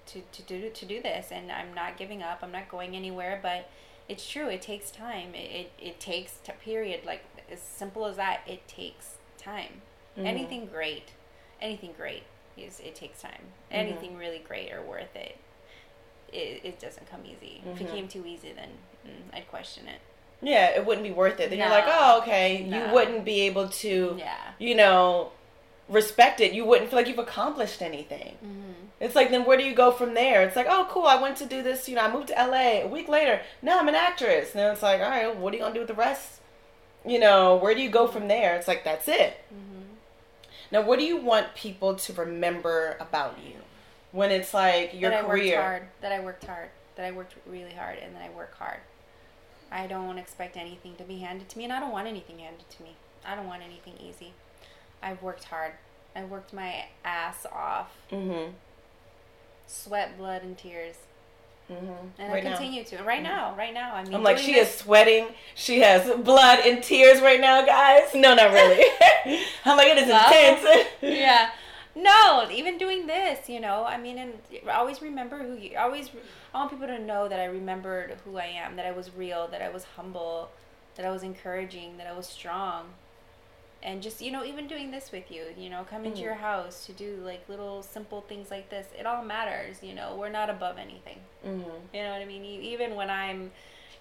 [0.07, 2.39] to, to do to do this, and I'm not giving up.
[2.41, 3.39] I'm not going anywhere.
[3.41, 3.69] But
[4.09, 4.49] it's true.
[4.49, 5.35] It takes time.
[5.35, 7.05] It, it, it takes t- period.
[7.05, 8.41] Like as simple as that.
[8.47, 9.83] It takes time.
[10.17, 10.25] Mhm.
[10.25, 11.09] Anything great,
[11.61, 12.23] anything great
[12.57, 13.31] is it takes time.
[13.69, 13.75] Mm-hmm.
[13.75, 15.37] Anything really great or worth it.
[16.33, 17.61] It, it doesn't come easy.
[17.65, 17.91] If it Mhm.
[17.91, 18.69] came too easy, then
[19.05, 19.99] mm, I'd question it.
[20.41, 21.49] Yeah, it wouldn't be worth it.
[21.49, 22.63] Then you're like, oh, okay.
[22.63, 24.37] You wouldn't be able to, Yeah.
[24.57, 25.31] you know,
[25.87, 26.53] respect it.
[26.53, 28.37] You wouldn't feel like you've accomplished anything.
[28.43, 28.71] Mm-hmm.
[28.99, 30.41] It's like then where do you go from there?
[30.43, 32.81] It's like, oh cool, I went to do this, you know, I moved to LA.
[32.83, 34.51] A week later, now I'm an actress.
[34.51, 36.39] And then it's like, all right, what are you gonna do with the rest?
[37.05, 38.55] You know, where do you go from there?
[38.55, 39.37] It's like that's it.
[39.53, 39.81] Mm-hmm.
[40.71, 43.55] Now, what do you want people to remember about you
[44.11, 45.55] when it's like your that I career?
[45.57, 45.83] worked hard.
[46.01, 46.69] That I worked hard.
[46.95, 48.79] That I worked really hard, and that I work hard.
[49.71, 52.69] I don't expect anything to be handed to me, and I don't want anything handed
[52.69, 52.95] to me.
[53.25, 54.33] I don't want anything easy.
[55.01, 55.73] I've worked hard.
[56.15, 58.51] I worked my ass off, Mm-hmm.
[59.67, 60.95] sweat, blood, and tears,
[61.71, 62.21] Mm-hmm.
[62.21, 62.57] and right I now.
[62.57, 63.01] continue to.
[63.03, 63.95] Right now, right now.
[63.95, 65.27] I mean, I'm like, she this- is sweating.
[65.55, 68.09] She has blood and tears right now, guys.
[68.13, 68.83] No, not really.
[69.65, 70.87] I'm like, it is Well, intense.
[71.01, 71.51] yeah.
[71.95, 74.33] No, even doing this, you know, I mean, and
[74.71, 75.77] always remember who you.
[75.77, 76.09] Always,
[76.53, 79.47] I want people to know that I remembered who I am, that I was real,
[79.49, 80.49] that I was humble,
[80.95, 82.85] that I was encouraging, that I was strong,
[83.83, 86.23] and just you know, even doing this with you, you know, come into Mhm.
[86.23, 88.87] your house to do like little simple things like this.
[88.97, 90.15] It all matters, you know.
[90.15, 91.19] We're not above anything.
[91.43, 91.61] hmm
[91.93, 92.45] You know what I mean?
[92.45, 93.51] Even when I'm,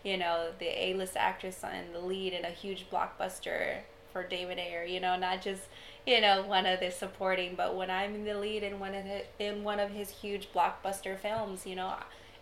[0.05, 3.79] you know, the A-list actress and the lead in a huge blockbuster
[4.13, 5.63] for David Ayer, you know, not just,
[6.07, 9.05] you know, one of the supporting, but when I'm in the lead in one of
[9.05, 11.95] the, in one of his huge blockbuster films, you know,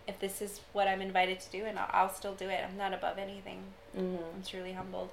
[0.07, 2.63] if this is what I'm invited to do, and I'll, I'll still do it.
[2.67, 3.63] I'm not above anything.
[3.95, 5.09] hmm I'm truly humbled.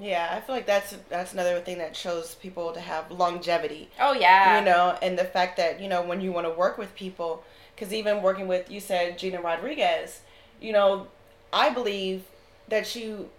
[0.00, 3.88] Yeah, I feel like that's that's another thing that shows people to have longevity.
[4.00, 4.58] Oh yeah.
[4.58, 7.42] you know, and the fact that you know when you want to work with people,
[7.74, 10.20] because even working with you said Gina Rodriguez,
[10.60, 11.08] you know,
[11.52, 12.22] I believe
[12.68, 13.30] that you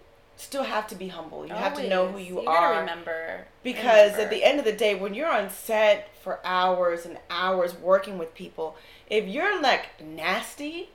[0.42, 1.46] still have to be humble.
[1.46, 2.80] You have to know who you, you are.
[2.80, 3.46] Remember.
[3.62, 4.22] Because remember.
[4.22, 8.18] at the end of the day, when you're on set for hours and hours working
[8.18, 8.76] with people,
[9.08, 10.90] if you're like nasty,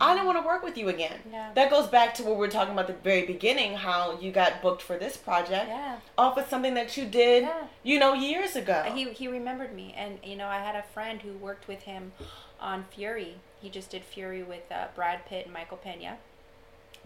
[0.00, 1.20] I don't want to work with you again.
[1.30, 1.50] Yeah.
[1.54, 4.32] That goes back to what we were talking about at the very beginning, how you
[4.32, 5.96] got booked for this project Yeah.
[6.16, 7.64] off of something that you did, Yeah.
[7.82, 8.84] you know, years ago.
[8.94, 12.12] He he remembered me, and you know I had a friend who worked with him
[12.60, 13.36] on Fury.
[13.60, 16.16] He just did Fury with uh, Brad Pitt and Michael Pena.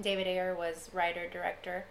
[0.01, 1.85] David Ayer was writer director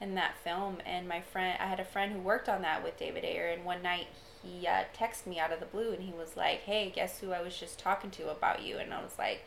[0.00, 2.98] in that film, and my friend I had a friend who worked on that with
[2.98, 4.08] David Ayer, and one night
[4.42, 7.32] he uh, texted me out of the blue, and he was like, "Hey, guess who
[7.32, 9.44] I was just talking to about you?" And I was like,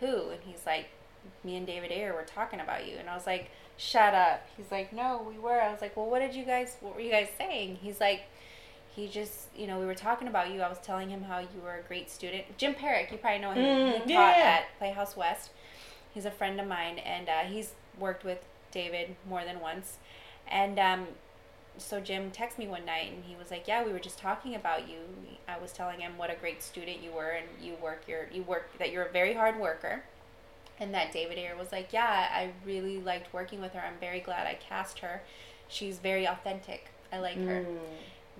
[0.00, 0.88] "Who?" And he's like,
[1.42, 3.50] "Me and David Ayer were talking about you," and I was like.
[3.78, 4.48] Shut up.
[4.56, 5.60] He's like, no, we were.
[5.60, 7.76] I was like, well, what did you guys, what were you guys saying?
[7.82, 8.22] He's like,
[8.94, 10.62] he just, you know, we were talking about you.
[10.62, 12.44] I was telling him how you were a great student.
[12.56, 13.62] Jim Parrack, you probably know him.
[13.62, 14.18] Mm, he yeah.
[14.18, 15.50] taught at Playhouse West.
[16.16, 18.38] He's a friend of mine, and uh, he's worked with
[18.70, 19.98] David more than once.
[20.48, 21.08] And um,
[21.76, 24.54] so Jim texted me one night, and he was like, "Yeah, we were just talking
[24.54, 25.00] about you.
[25.46, 28.42] I was telling him what a great student you were, and you work your, you
[28.44, 30.04] work that you're a very hard worker."
[30.80, 33.80] And that David Ayer was like, Yeah, I really liked working with her.
[33.80, 35.20] I'm very glad I cast her.
[35.68, 36.88] She's very authentic.
[37.12, 37.66] I like her.
[37.68, 37.78] Mm.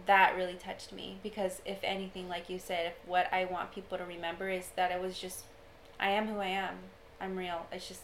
[0.07, 3.99] That really touched me because, if anything, like you said, if what I want people
[3.99, 5.45] to remember is that I was just,
[6.01, 6.77] I am who I am.
[7.21, 7.67] I'm real.
[7.73, 8.03] It's just,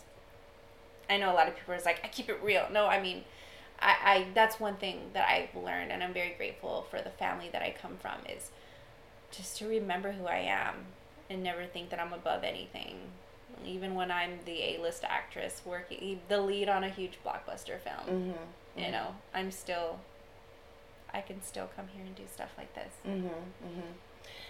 [1.11, 2.67] I know a lot of people are just like, I keep it real.
[2.73, 3.25] No, I mean,
[3.81, 7.49] I, I that's one thing that I've learned, and I'm very grateful for the family
[7.53, 8.51] that I come from is
[9.31, 10.75] just to remember who I am
[11.29, 12.97] and never think that I'm above anything.
[13.67, 18.81] Even when I'm the A-list actress working the lead on a huge blockbuster film, Mm-hmm.
[18.81, 19.99] you know, I'm still
[21.15, 22.93] I can still come here and do stuff like this.
[23.07, 23.27] Mm-hmm.
[23.27, 23.93] Mm-hmm.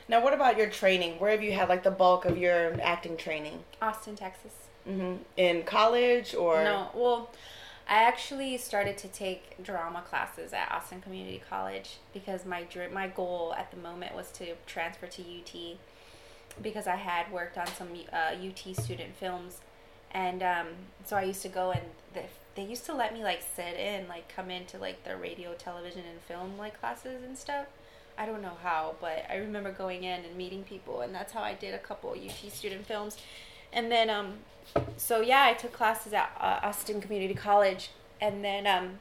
[0.08, 1.18] Now, what about your training?
[1.18, 3.64] Where have you had like the bulk of your acting training?
[3.80, 4.52] Austin, Texas.
[4.88, 5.22] Mm-hmm.
[5.36, 7.30] In college or No, well,
[7.88, 13.54] I actually started to take drama classes at Austin Community College because my my goal
[13.56, 15.78] at the moment was to transfer to UT
[16.60, 19.58] because I had worked on some uh, UT student films,
[20.10, 20.66] and um,
[21.04, 21.82] so I used to go and
[22.14, 22.22] the,
[22.54, 26.02] they used to let me like sit in, like come into like the radio, television,
[26.10, 27.66] and film like classes and stuff.
[28.18, 31.40] I don't know how, but I remember going in and meeting people, and that's how
[31.42, 33.16] I did a couple UT student films.
[33.72, 34.34] And then, um,
[34.96, 38.98] so yeah, I took classes at uh, Austin Community College, and then um,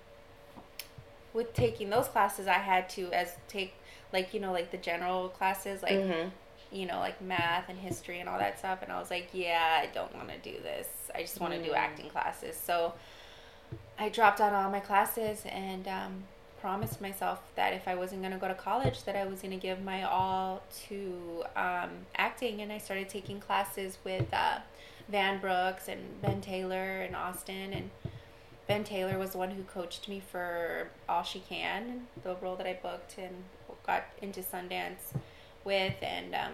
[1.34, 3.74] with taking those classes, I had to as take
[4.14, 6.30] like you know like the general classes like Mm-hmm.
[6.72, 9.80] you know like math and history and all that stuff, and I was like, yeah,
[9.82, 10.88] I don't want to do this.
[11.14, 11.78] I just want to do Mm.
[11.78, 12.56] acting classes.
[12.58, 12.94] So
[14.00, 16.24] I dropped out all my classes and um,
[16.62, 19.52] promised myself that if I wasn't going to go to college, that I was going
[19.52, 22.62] to give my all to um, acting.
[22.62, 24.60] And I started taking classes with uh,
[25.10, 27.74] Van Brooks and Ben Taylor and Austin.
[27.74, 27.90] And
[28.68, 32.68] Ben Taylor was the one who coached me for All She Can, the role that
[32.68, 33.44] I booked and
[33.86, 35.14] got into Sundance
[35.66, 35.96] with.
[36.02, 36.52] And um,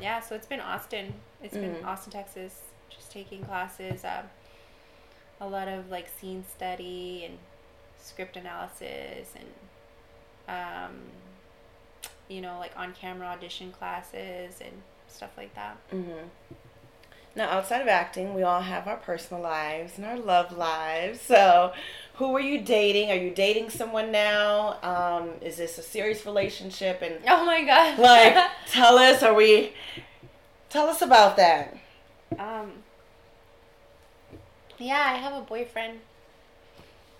[0.00, 1.14] yeah, so it's been Austin.
[1.42, 1.84] It's been Mhm.
[1.86, 4.04] Austin, Texas, just taking classes.
[4.04, 4.24] Um,
[5.40, 7.38] a lot of like scene study and
[8.04, 9.48] script analysis and
[10.56, 10.92] um,
[12.28, 14.72] you know like on camera audition classes and
[15.08, 16.26] stuff like that Mm-hmm.
[17.36, 21.20] Now, outside of acting, we all have our personal lives and our love lives.
[21.20, 21.72] So,
[22.14, 23.10] who are you dating?
[23.10, 24.78] Are you dating someone now?
[24.84, 27.02] Um, is this a serious relationship?
[27.02, 28.36] And oh my god like,
[28.70, 29.20] tell us.
[29.24, 29.72] Are we?
[30.70, 31.76] Tell us about that.
[32.38, 32.70] um
[34.78, 36.00] yeah i have a boyfriend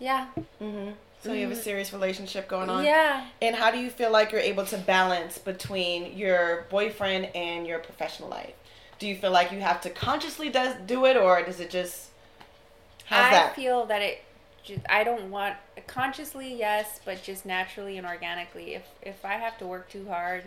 [0.05, 0.27] yeah
[0.61, 0.91] Mm-hmm.
[1.23, 2.85] So you have a serious relationship going on.
[2.85, 3.25] Yeah.
[3.41, 7.79] And how do you feel like you're able to balance between your boyfriend and your
[7.79, 8.53] professional life?
[8.99, 12.11] Do you feel like you have to consciously does do it, or does it just?
[13.07, 13.57] How's I that?
[13.57, 14.23] feel that it.
[14.65, 18.75] Just, I don't want consciously, yes, but just naturally and organically.
[18.75, 20.45] If if I have to work too hard,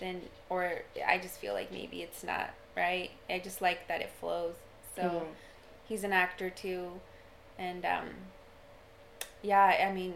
[0.00, 0.20] then
[0.50, 3.10] or I just feel like maybe it's not right.
[3.30, 4.54] I just like that it flows.
[4.96, 5.26] So Mhm.
[5.88, 7.00] he's an actor too,
[7.58, 8.08] and um,
[9.44, 10.14] yeah, I mean,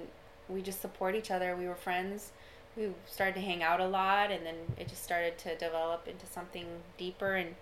[0.49, 1.55] we just support each other.
[1.55, 2.33] We were friends.
[2.77, 6.27] We started to hang out a lot, and then it just started to develop into
[6.27, 6.67] something
[6.97, 7.35] deeper.
[7.35, 7.55] And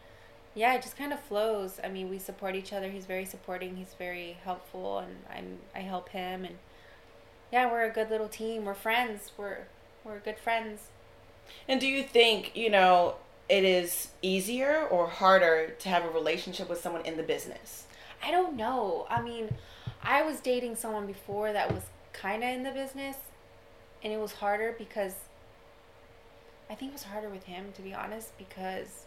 [0.55, 1.81] yeah, it just kind of flows.
[1.83, 2.89] I mean, we support each other.
[2.89, 3.77] He's very supporting.
[3.77, 6.45] He's very helpful, and I'm I help him.
[6.45, 6.57] And
[7.53, 8.65] yeah, we're a good little team.
[8.65, 9.33] We're friends.
[9.37, 9.67] We're
[10.05, 10.89] we're good friends.
[11.69, 13.17] And do you think you know
[13.49, 17.87] it is easier or harder to have a relationship with someone in the business?
[18.23, 19.07] I don't know.
[19.11, 19.51] I mean,
[20.07, 21.83] I was dating someone before that was
[22.13, 23.17] kind of in the business,
[24.03, 25.15] and it was harder because
[26.71, 29.05] I think it was harder with him, to be honest, because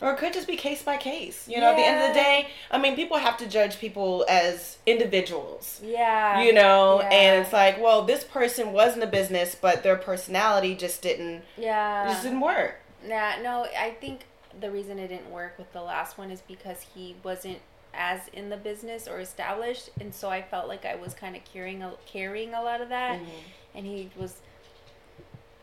[0.00, 1.48] Or it could just be case by case.
[1.48, 4.24] You know, at the end of the day, I mean, people have to judge people
[4.28, 5.80] as individuals.
[5.82, 7.08] yeah, you know, yeah.
[7.08, 11.42] and it's like, well, this person was in the business, but their personality just didn't
[11.56, 12.76] yeah, just didn't work.
[13.06, 14.26] Yeah, no, I think
[14.58, 17.58] the reason it didn't work with the last one is because he wasn't
[17.96, 21.44] as in the business or established, and so I felt like I was kind of
[21.44, 23.26] carrying a, carrying a lot of that, Mhm.
[23.74, 24.40] and he was.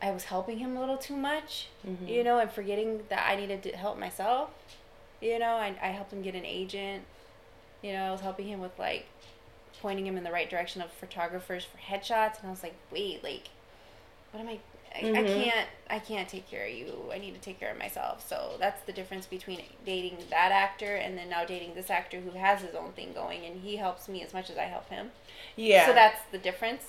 [0.00, 2.08] I was helping him a little too much, Mhm.
[2.08, 4.50] you know, and forgetting that I needed to help myself.
[5.20, 7.04] You know, I, I helped him get an agent.
[7.82, 9.06] You know, I was helping him with like
[9.80, 13.22] pointing him in the right direction of photographers for headshots, and I was like, wait,
[13.22, 13.48] like,
[14.32, 14.58] what am I?
[14.94, 15.34] I, I Mhm.
[15.34, 15.68] can't.
[15.88, 17.10] I can't take care of you.
[17.12, 18.26] I need to take care of myself.
[18.28, 22.30] So that's the difference between dating that actor and then now dating this actor who
[22.30, 25.10] has his own thing going, and he helps me as much as I help him.
[25.56, 25.86] Yeah.
[25.86, 26.82] So that's the difference.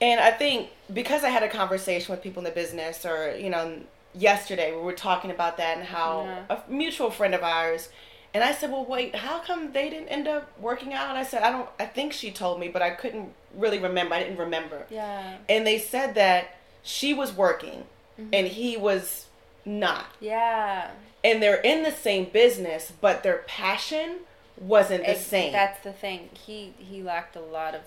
[0.00, 3.50] And I think because I had a conversation with people in the business, or you
[3.50, 3.80] know,
[4.14, 6.56] yesterday we were talking about that and how Yeah.
[6.56, 7.88] a mutual friend of ours,
[8.32, 11.22] and I said, "Well, wait, how come they didn't end up working out?" And I
[11.22, 11.68] said, "I don't.
[11.78, 14.14] I think she told me, but I couldn't really remember.
[14.14, 15.36] I didn't remember." Yeah.
[15.48, 17.84] And they said that she was working
[18.16, 18.30] Mm-hmm.
[18.32, 19.26] and he was
[19.64, 20.90] not, Yeah.
[21.24, 24.18] and they're in the same business, but their passion
[24.56, 25.50] wasn't the Ex- same.
[25.52, 26.28] That's the thing.
[26.32, 27.80] He he lacked a lot of.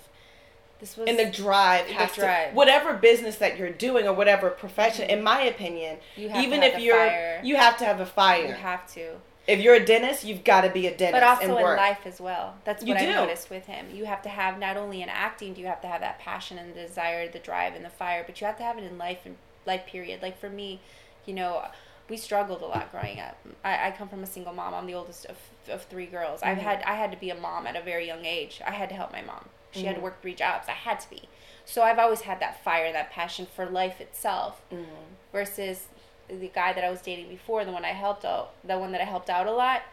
[0.82, 2.50] This was and the drive The drive.
[2.50, 6.44] to whatever business that you're doing or whatever profession in my opinion You have to
[6.46, 7.40] even if you're fire.
[7.42, 9.14] you have to have a fire you have to.
[9.48, 12.20] If you're a dentist you've got to be a dentist But also in life as
[12.20, 12.56] well.
[12.66, 13.12] That's what I do.
[13.14, 13.88] noticed with him.
[13.94, 16.58] You have to have not only in acting do you have to have that passion
[16.58, 18.98] and the desire, the drive and the fire, but you have to have it in
[18.98, 19.36] life and
[19.66, 20.22] life period.
[20.22, 20.82] Like for me,
[21.26, 21.64] you know,
[22.10, 23.38] we struggled a lot growing up.
[23.66, 24.74] I, I come from a single mom.
[24.74, 25.38] I'm the oldest of,
[25.70, 26.42] of three girls.
[26.42, 26.66] I've Mm-hmm.
[26.68, 28.62] had I had to be a mom at a very young age.
[28.66, 29.46] I had to help my mom.
[29.72, 29.88] She Mm-hmm.
[29.88, 30.68] had to work three jobs.
[30.70, 31.24] I had to be.
[31.66, 34.62] So I've always had that fire, that passion for life itself.
[34.72, 34.86] Mm-hmm.
[35.34, 35.88] Versus
[36.28, 39.02] the guy that I was dating before, the one I helped out, the one that
[39.02, 39.84] I helped out a lot.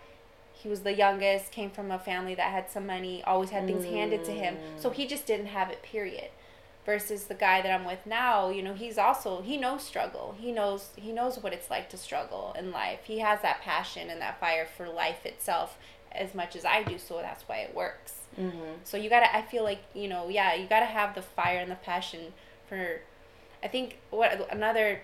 [0.53, 3.85] He was the youngest, came from a family that had some money, always had things
[3.85, 4.57] handed to him.
[4.77, 6.31] So he just didn't have it, period.
[6.87, 10.35] Versus the guy that I'm with now, you know, he's also he knows struggle.
[10.39, 13.01] He knows he knows what it's like to struggle in life.
[13.05, 15.79] He has that passion and that fire for life itself
[16.13, 18.13] as much as I do, so that's why it works.
[18.39, 18.75] mm-hmm.
[18.85, 19.35] So you gotta.
[19.35, 20.29] I feel like you know.
[20.29, 22.33] Yeah, you gotta have the fire and the passion
[22.69, 23.01] for.
[23.63, 25.01] I think what another,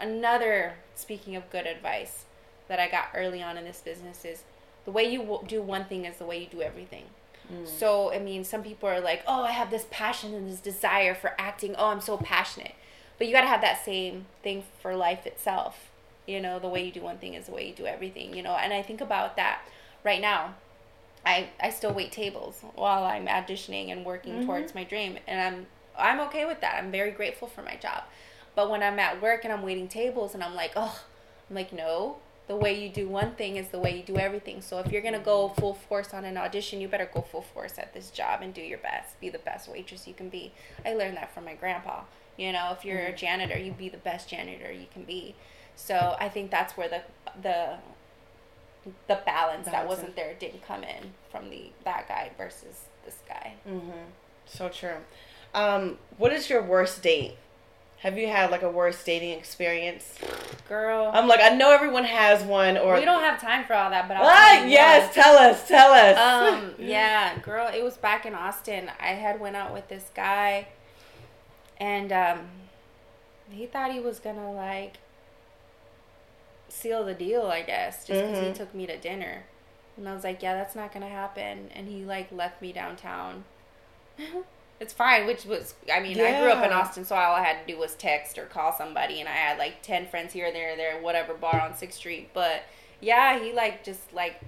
[0.00, 0.74] another.
[0.94, 2.24] Speaking of good advice,
[2.68, 4.44] that I got early on in this business is,
[4.84, 7.04] the way you w- do one thing is the way you do everything.
[7.52, 7.66] Mm.
[7.66, 11.14] So I mean, some people are like, "Oh, I have this passion and this desire
[11.14, 11.74] for acting.
[11.76, 12.74] Oh, I'm so passionate,"
[13.18, 15.90] but you gotta have that same thing for life itself.
[16.26, 18.34] You know, the way you do one thing is the way you do everything.
[18.34, 19.62] You know, and I think about that
[20.04, 20.54] right now.
[21.24, 24.46] I, I still wait tables while I'm auditioning and working mm-hmm.
[24.46, 25.66] towards my dream and I'm
[25.98, 26.76] I'm okay with that.
[26.76, 28.04] I'm very grateful for my job.
[28.56, 31.00] But when I'm at work and I'm waiting tables and I'm like, "Oh,
[31.48, 32.16] I'm like, no.
[32.48, 34.62] The way you do one thing is the way you do everything.
[34.62, 37.42] So if you're going to go full force on an audition, you better go full
[37.42, 39.20] force at this job and do your best.
[39.20, 40.52] Be the best waitress you can be.
[40.84, 42.02] I learned that from my grandpa.
[42.36, 45.34] You know, if you're a janitor, you be the best janitor you can be.
[45.74, 47.02] So I think that's where the
[47.42, 47.76] the
[49.08, 53.54] the balance that wasn't there didn't come in from the that guy versus this guy.
[53.68, 54.04] Mhm.
[54.46, 54.98] so true
[55.54, 57.36] um what is your worst date
[58.00, 60.14] have you had like a worst dating experience?
[60.68, 63.90] Girl, i'm like i know everyone has one or we don't have time for all
[63.90, 65.14] that, but I'll ah, yes one.
[65.24, 66.18] tell us tell us.
[66.18, 68.90] Um yeah girl it was back in austin.
[69.00, 70.68] I had went out with this guy
[71.78, 72.40] and um
[73.50, 74.96] he thought he was gonna like
[76.68, 78.56] seal the deal i guess just because he Mhm.
[78.56, 79.44] took me to dinner.
[79.96, 81.70] And i was like yeah that's not gonna happen.
[81.74, 83.44] And he like left me downtown
[84.78, 87.66] It's fine, which was, I mean, I grew up in Austin, so all I had
[87.66, 90.76] to do was text or call somebody, and I had like 10 friends here, there,
[90.76, 92.30] there, whatever bar on 6th Street.
[92.34, 92.62] But
[93.00, 94.40] yeah, he like just like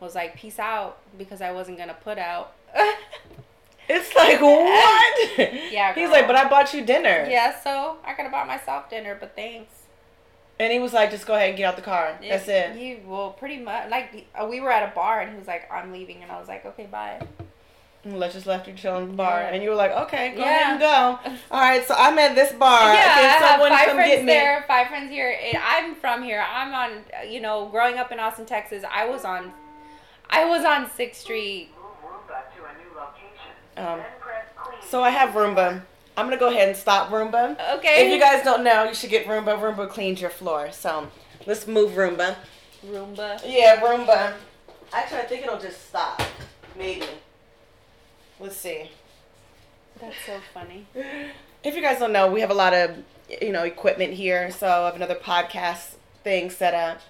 [0.00, 2.52] was like, peace out, because I wasn't gonna put out.
[3.88, 5.38] It's like what?
[5.72, 7.26] Yeah, He's like, but I bought you dinner.
[7.30, 9.72] yeah, so I could have bought myself dinner, but thanks.
[10.58, 12.18] And he was like, just go ahead and get out the car.
[12.20, 12.74] That's it.
[12.74, 13.90] He, well, pretty much.
[13.90, 16.48] Like, we were at a bar, and he was like, I'm leaving, and I was
[16.48, 17.20] like, okay, bye.
[18.06, 19.48] And let's just left you chilling in the bar, Yeah.
[19.48, 20.46] and you were like, okay, go Yeah.
[20.48, 21.40] ahead and go.
[21.50, 22.94] All right, so I'm at this bar.
[22.94, 25.36] yeah, Can I have five friends there, five friends here.
[25.42, 26.40] And I'm from here.
[26.48, 28.84] I'm on, you know, growing up in Austin, Texas.
[28.88, 29.52] I was on,
[30.30, 31.70] I was on Sixth Street.
[31.76, 33.50] Move Roomba to a new location.
[33.76, 34.78] Um, then press clean.
[34.88, 35.82] So I have Roomba.
[36.16, 37.58] I'm gonna go ahead and stop Roomba.
[37.78, 38.06] Okay.
[38.06, 39.58] If you guys don't know, you should get Roomba.
[39.58, 40.70] Roomba cleans your floor.
[40.70, 41.08] So
[41.44, 42.36] let's move Roomba.
[42.86, 43.40] Roomba.
[43.44, 44.34] Yeah, Roomba.
[44.92, 46.22] Actually, I think it'll just stop.
[46.76, 47.04] Maybe.
[48.38, 48.90] Let's see.
[50.00, 50.86] That's so funny.
[51.64, 52.96] If you guys don't know, we have a lot of
[53.40, 54.50] you know equipment here.
[54.50, 57.00] So I have another podcast thing set up.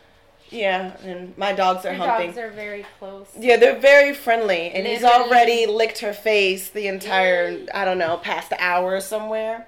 [0.51, 2.29] Yeah, and my dogs are Your humping.
[2.29, 3.27] dogs are very close.
[3.37, 8.16] Yeah, they're very friendly, and he's already licked her face the entire I don't know
[8.18, 9.66] past hour somewhere.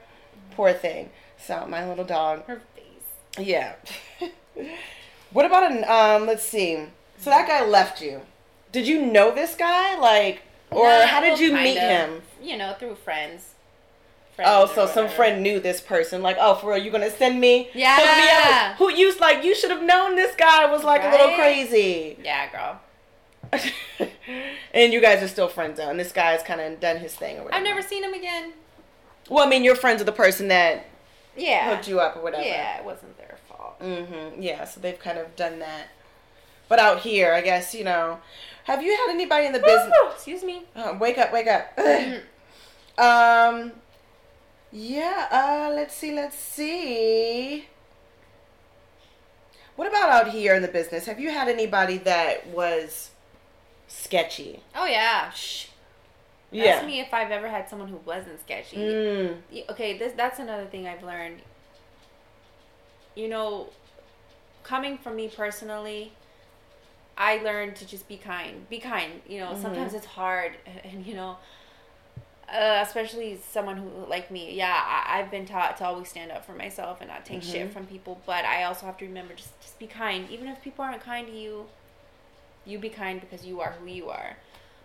[0.53, 1.11] Poor thing.
[1.45, 2.45] So my little dog.
[2.47, 3.47] Her face.
[3.47, 3.75] Yeah.
[5.33, 6.27] what about an um?
[6.29, 6.85] Let's see.
[7.19, 8.21] So that guy left you.
[8.71, 9.99] Did you know this guy?
[9.99, 11.83] Like, or No, how did you meet of.
[11.83, 12.23] him?
[12.43, 13.55] You know, through friends.
[14.37, 16.23] Friends Oh, so some friend knew this person.
[16.23, 17.71] Like, oh, for real, you gonna send me?
[17.75, 17.97] Yeah.
[17.99, 18.77] hook me up?
[18.79, 19.43] Who you like?
[19.45, 22.17] You should have known this guy was like a little crazy.
[22.23, 22.81] Yeah, girl.
[24.75, 27.39] and you guys are still friends though, and this guy's kind of done his thing
[27.39, 27.57] or whatever.
[27.57, 28.53] I've never seen him again.
[29.29, 30.87] Well, I mean, you're friends with the person that
[31.37, 31.69] Yeah.
[31.75, 32.45] hooked you up or whatever.
[32.45, 33.81] Yeah, it wasn't their fault.
[33.81, 34.41] Mm-hmm.
[34.43, 35.89] Yeah, so they've kind of done that.
[36.69, 38.19] But out here, I guess you know.
[38.69, 39.93] Have you had anybody in the business?
[40.13, 40.65] Excuse me.
[40.77, 41.33] Uh, wake up!
[41.33, 41.75] Wake up!
[41.77, 42.21] Mm.
[42.99, 43.73] um.
[44.71, 45.27] Yeah.
[45.33, 45.73] Uh.
[45.75, 46.15] Let's see.
[46.15, 47.67] Let's see.
[49.75, 51.07] What about out here in the business?
[51.07, 53.11] Have you had anybody that was
[53.87, 54.61] sketchy?
[54.75, 55.31] Oh yeah.
[55.31, 55.69] Shh.
[56.51, 56.65] Yeah.
[56.65, 58.77] Ask me if I've ever had someone who wasn't sketchy.
[58.77, 59.37] Mm.
[59.71, 61.41] Okay, this that's another thing I've learned.
[63.15, 63.69] You know,
[64.63, 66.13] coming from me personally,
[67.19, 68.69] I learned to just be kind.
[68.71, 69.21] Be kind.
[69.29, 70.53] You know, sometimes it's hard,
[70.85, 71.37] and you know,
[72.49, 74.55] uh, especially someone who like me.
[74.55, 77.73] Yeah, I, I've been taught to always stand up for myself and not take shit
[77.73, 78.21] from people.
[78.25, 80.31] But I also have to remember just just be kind.
[80.31, 81.67] Even if people aren't kind to you,
[82.65, 84.37] you be kind because you are who you are.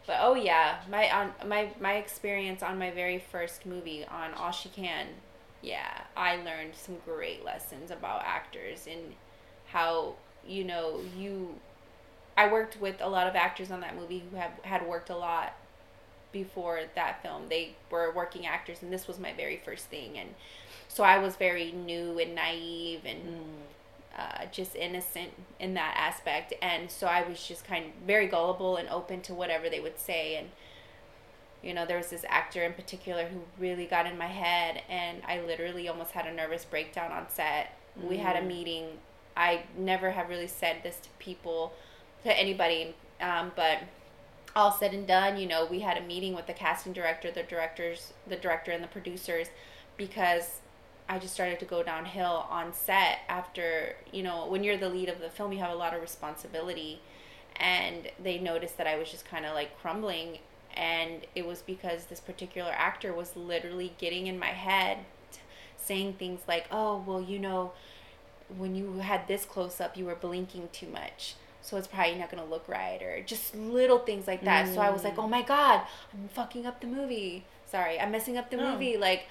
[0.05, 4.51] But oh yeah, my on my my experience on my very first movie on All
[4.51, 5.07] She Can,
[5.61, 9.13] yeah, I learned some great lessons about actors and
[9.67, 10.15] how
[10.47, 11.55] you know you.
[12.35, 15.15] I worked with a lot of actors on that movie who have had worked a
[15.15, 15.53] lot
[16.31, 17.43] before that film.
[17.49, 20.29] They were working actors, and this was my very first thing, and
[20.87, 23.19] so I was very new and naive and
[24.17, 26.53] uh, just innocent in that aspect.
[26.61, 29.99] And so I was just kind of very gullible and open to whatever they would
[29.99, 30.35] say.
[30.35, 30.49] And,
[31.63, 35.23] you know, there was this actor in particular who really got in my head, and
[35.27, 37.75] I literally almost had a nervous breakdown on set.
[37.99, 38.85] We had a meeting.
[39.35, 41.73] I never have really said this to people,
[42.23, 43.79] to anybody, um, but
[44.55, 47.43] all said and done, you know, we had a meeting with the casting director, the
[47.43, 49.47] directors, the director, and the producers
[49.97, 50.61] because
[51.09, 55.09] I just started to go downhill on set after, you know, when you're the lead
[55.09, 57.01] of the film, you have a lot of responsibility.
[57.57, 60.39] And they noticed that I was just kind of like crumbling.
[60.75, 64.99] And it was because this particular actor was literally getting in my head,
[65.77, 67.73] saying things like, oh, well, you know,
[68.55, 71.35] when you had this close up, you were blinking too much.
[71.63, 73.01] So it's probably not going to look right.
[73.01, 74.73] Or just little things like that.
[74.73, 75.23] So I was like, mm.
[75.23, 75.81] oh my God,
[76.13, 77.45] I'm fucking up the movie.
[77.65, 78.97] Sorry, I'm messing up the movie.
[78.97, 79.23] Like,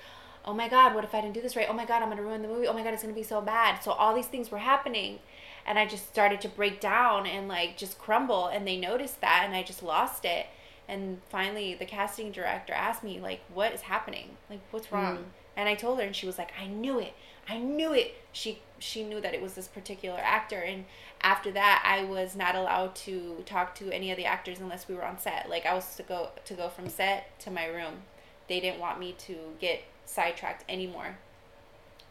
[0.45, 1.67] oh my god, what if I didn't do this right?
[1.69, 2.67] Oh my god, I'm gonna ruin the movie.
[2.67, 3.83] Oh my god, it's gonna be so bad.
[3.83, 5.19] So all these things were happening,
[5.67, 8.47] and I just started to break down and like just crumble.
[8.47, 10.47] And they noticed that, and I just lost it.
[10.89, 14.37] And finally, the casting director asked me like, "What is happening?
[14.51, 14.97] Like, what's hmm.
[14.97, 15.25] wrong?"
[15.57, 17.15] And I told her, and she was like, "I knew it.
[17.49, 20.85] I knew it." She she knew that it was this particular actor, and
[21.21, 24.95] after that, I was not allowed to talk to any of the actors unless we
[24.95, 25.49] were on set.
[25.49, 28.03] Like I was to go to go from set to my room.
[28.49, 31.17] They didn't want me to get sidetracked anymore.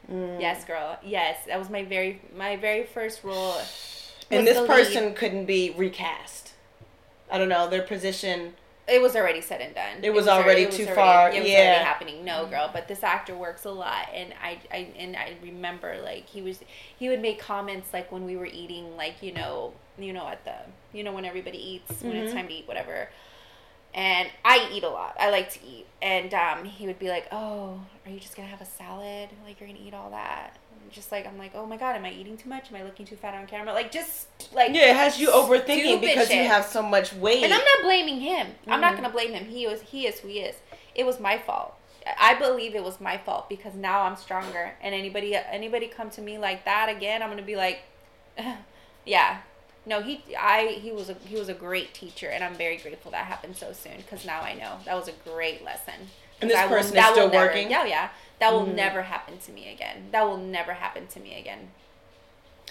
[0.09, 0.39] Mm.
[0.39, 0.97] Yes, girl.
[1.03, 3.57] Yes, that was my very my very first role.
[4.29, 4.67] And this lead.
[4.67, 6.53] person couldn't be recast.
[7.29, 8.53] I don't know their position.
[8.91, 10.03] It was already said and done.
[10.03, 11.57] It was already alre- too already- far, It was yeah.
[11.59, 12.25] already happening.
[12.25, 12.69] No, girl.
[12.73, 16.59] But this actor works a lot, and I, I, and I remember like he was,
[16.99, 20.43] he would make comments like when we were eating, like you know, you know, at
[20.45, 20.55] the,
[20.93, 22.35] you know, when everybody eats, when it's Mhm.
[22.35, 23.09] time to eat, whatever.
[23.93, 25.17] and I eat a lot.
[25.19, 28.47] I like to eat, and um, he would be like, "Oh, are you just gonna
[28.47, 29.29] have a salad?
[29.45, 30.57] Like you're gonna eat all that?"
[30.91, 32.69] Just like I'm like, "Oh my god, am I eating too much?
[32.69, 36.01] Am I looking too fat on camera?" Like just like Yeah, it has you overthinking
[36.01, 37.43] because you have so much weight.
[37.43, 38.47] And I'm not blaming him.
[38.67, 38.97] I'm not Mhm.
[38.97, 39.45] gonna blame him.
[39.45, 40.55] He was he is who he is.
[40.95, 41.73] It was my fault.
[42.19, 44.75] I believe it was my fault because now I'm stronger.
[44.81, 47.83] And anybody anybody come to me like that again, I'm gonna be like,
[49.05, 49.37] yeah.
[49.85, 53.11] No, he I he was a he was a great teacher, and I'm very grateful
[53.11, 55.93] that happened so soon because now I know that was a great lesson.
[56.39, 57.69] And this I will- person is still never- working?
[57.71, 58.09] Yeah, yeah.
[58.41, 58.73] That will Mhm.
[58.75, 60.09] never happen to me again.
[60.11, 61.71] That will never happen to me again.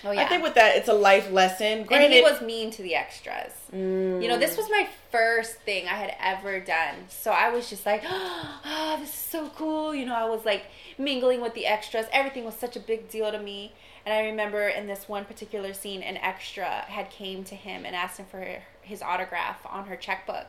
[0.05, 0.23] Oh yeah.
[0.23, 1.79] I think with that, it's a life lesson.
[1.81, 3.53] and Granted, he was mean to the extras.
[3.73, 4.23] Mm.
[4.23, 7.07] You know, this was my first thing I had ever done.
[7.09, 9.95] So I was just like, oh, this is so cool.
[9.95, 10.65] You know, I was like
[10.99, 12.07] mingling with the extras.
[12.13, 13.73] Everything was such a big deal to me.
[14.05, 17.95] And I remember in this one particular scene, an extra had came to him and
[17.95, 18.45] asked him for
[18.83, 20.47] his autograph on her checkbook.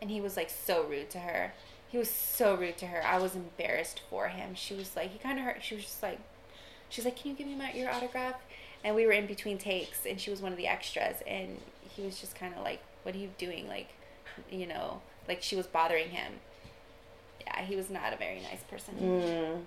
[0.00, 1.52] And he was like so rude to her.
[1.92, 3.04] He was so rude to her.
[3.06, 4.54] I was embarrassed for him.
[4.54, 5.62] She was like, he kind of hurt.
[5.62, 6.18] She was just like,
[6.88, 8.36] she's like, can you give me my your autograph?
[8.82, 11.58] And we were in between takes, and she was one of the extras, and
[11.94, 13.90] he was just kind of like, "What are you doing?" Like,
[14.50, 16.32] you know, like she was bothering him.
[17.46, 18.94] Yeah, he was not a very nice person.
[19.00, 19.60] Mm.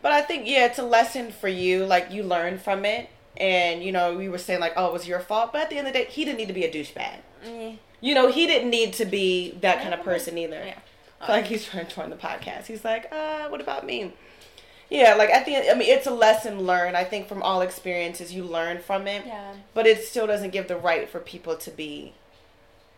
[0.00, 1.84] But I think yeah, it's a lesson for you.
[1.84, 5.06] Like you learn from it, and you know we were saying like, oh, it was
[5.06, 5.52] your fault.
[5.52, 7.16] But at the end of the day, he didn't need to be a douchebag.
[7.44, 10.62] Mm, You know, he didn't need to be that kind of person either.
[10.64, 10.78] Yeah.
[11.24, 12.66] Feel like he's trying to join the podcast.
[12.66, 14.12] He's like, uh, what about me?
[14.90, 16.96] Yeah, like at the end, I mean, it's a lesson learned.
[16.96, 19.24] I think from all experiences, you learn from it.
[19.26, 19.54] Yeah.
[19.74, 22.12] But it still doesn't give the right for people to be,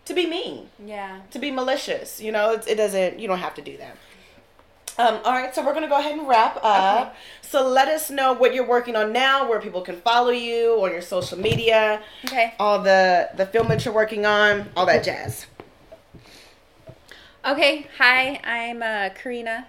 [0.05, 1.21] to be mean, Yeah.
[1.31, 2.21] to be malicious.
[2.21, 3.19] You know, it, it doesn't.
[3.21, 3.97] You don't have to do that.
[4.99, 7.07] Um, all right, so we're gonna go ahead and wrap up.
[7.11, 7.17] Okay.
[7.43, 10.91] So let us know what you're working on now, where people can follow you on
[10.91, 12.53] your social media, Okay.
[12.59, 15.47] all the the film that you're working on, all that jazz.
[17.49, 17.87] Okay.
[17.97, 19.65] Hi, I'm uh, Corina.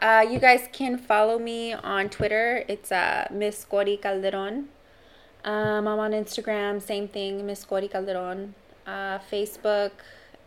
[0.00, 2.64] Uh, you guys can follow me on Twitter.
[2.66, 4.68] It's uh, Miss Cori Calderon.
[5.44, 6.82] Um, I'm on Instagram.
[6.82, 8.56] Same thing, Miss Cori Calderon.
[8.84, 9.92] Uh, Facebook.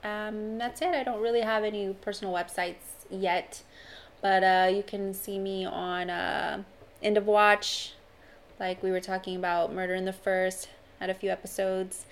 [0.03, 0.93] Um, that's it.
[0.93, 3.61] I don't really have any personal websites yet,
[4.22, 6.63] but uh, you can see me on uh,
[7.01, 7.93] End of Watch,
[8.59, 10.68] like we were talking about Murder in the First.
[10.99, 12.05] Had a few episodes.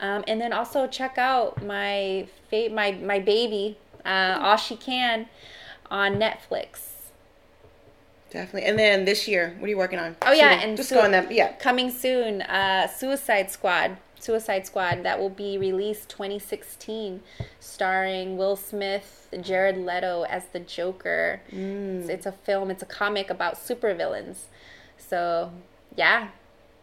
[0.00, 5.26] Um, and then also check out my fa- my my baby, uh, All She Can,
[5.90, 6.80] on Netflix.
[8.30, 8.68] Definitely.
[8.68, 10.16] And then this year, what are you working on?
[10.22, 10.68] Oh yeah, Shooting.
[10.68, 11.32] and just so- go on that.
[11.32, 11.52] Yeah.
[11.52, 13.96] coming soon, uh, Suicide Squad.
[14.20, 17.22] Suicide Squad that will be released 2016,
[17.60, 21.40] starring Will Smith, Jared Leto as the Joker.
[21.52, 22.00] Mm.
[22.00, 22.70] It's, it's a film.
[22.70, 24.46] It's a comic about supervillains.
[24.98, 25.52] So
[25.96, 26.28] yeah,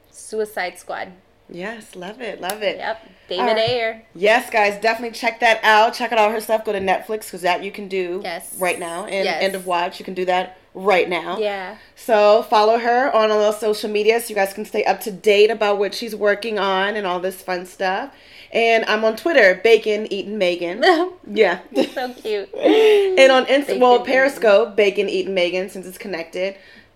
[0.10, 1.12] Suicide Squad.
[1.50, 2.78] Yes, love it, love it.
[2.78, 3.70] Yep, David right.
[3.70, 4.02] Ayer.
[4.16, 5.94] Yes, guys, definitely check that out.
[5.94, 6.66] Check out all her stuff.
[6.66, 8.56] Go to Netflix because that you can do Yes.
[8.60, 9.06] right now.
[9.06, 9.44] And Yes.
[9.44, 11.38] End of Watch, you can do that right now.
[11.38, 11.78] Yeah.
[11.96, 15.12] So follow her on all those social media so you guys can stay up to
[15.12, 18.12] date about what she's working on and all this fun stuff.
[18.52, 20.82] And I'm on Twitter, Bacon Eating Megan.
[21.28, 21.60] yeah.
[21.94, 22.54] so cute.
[22.56, 26.56] and on Inst- Bacon well Periscope, Bacon Eating Megan, since it's connected.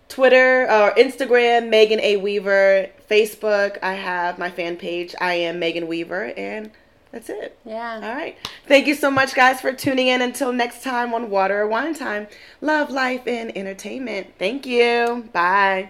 [0.10, 2.90] Twitter or Instagram, Megan A Weaver.
[3.10, 5.16] Facebook, I have my fan page.
[5.20, 6.72] I am Megan Weaver, and
[7.12, 7.58] that's it.
[7.66, 7.96] Yeah.
[7.96, 8.38] All right.
[8.68, 10.22] Thank you so much, guys, for tuning in.
[10.22, 12.28] Until next time on Water or Wine Time.
[12.62, 14.34] Love, life, and entertainment.
[14.38, 15.30] Thank you.
[15.34, 15.90] Bye.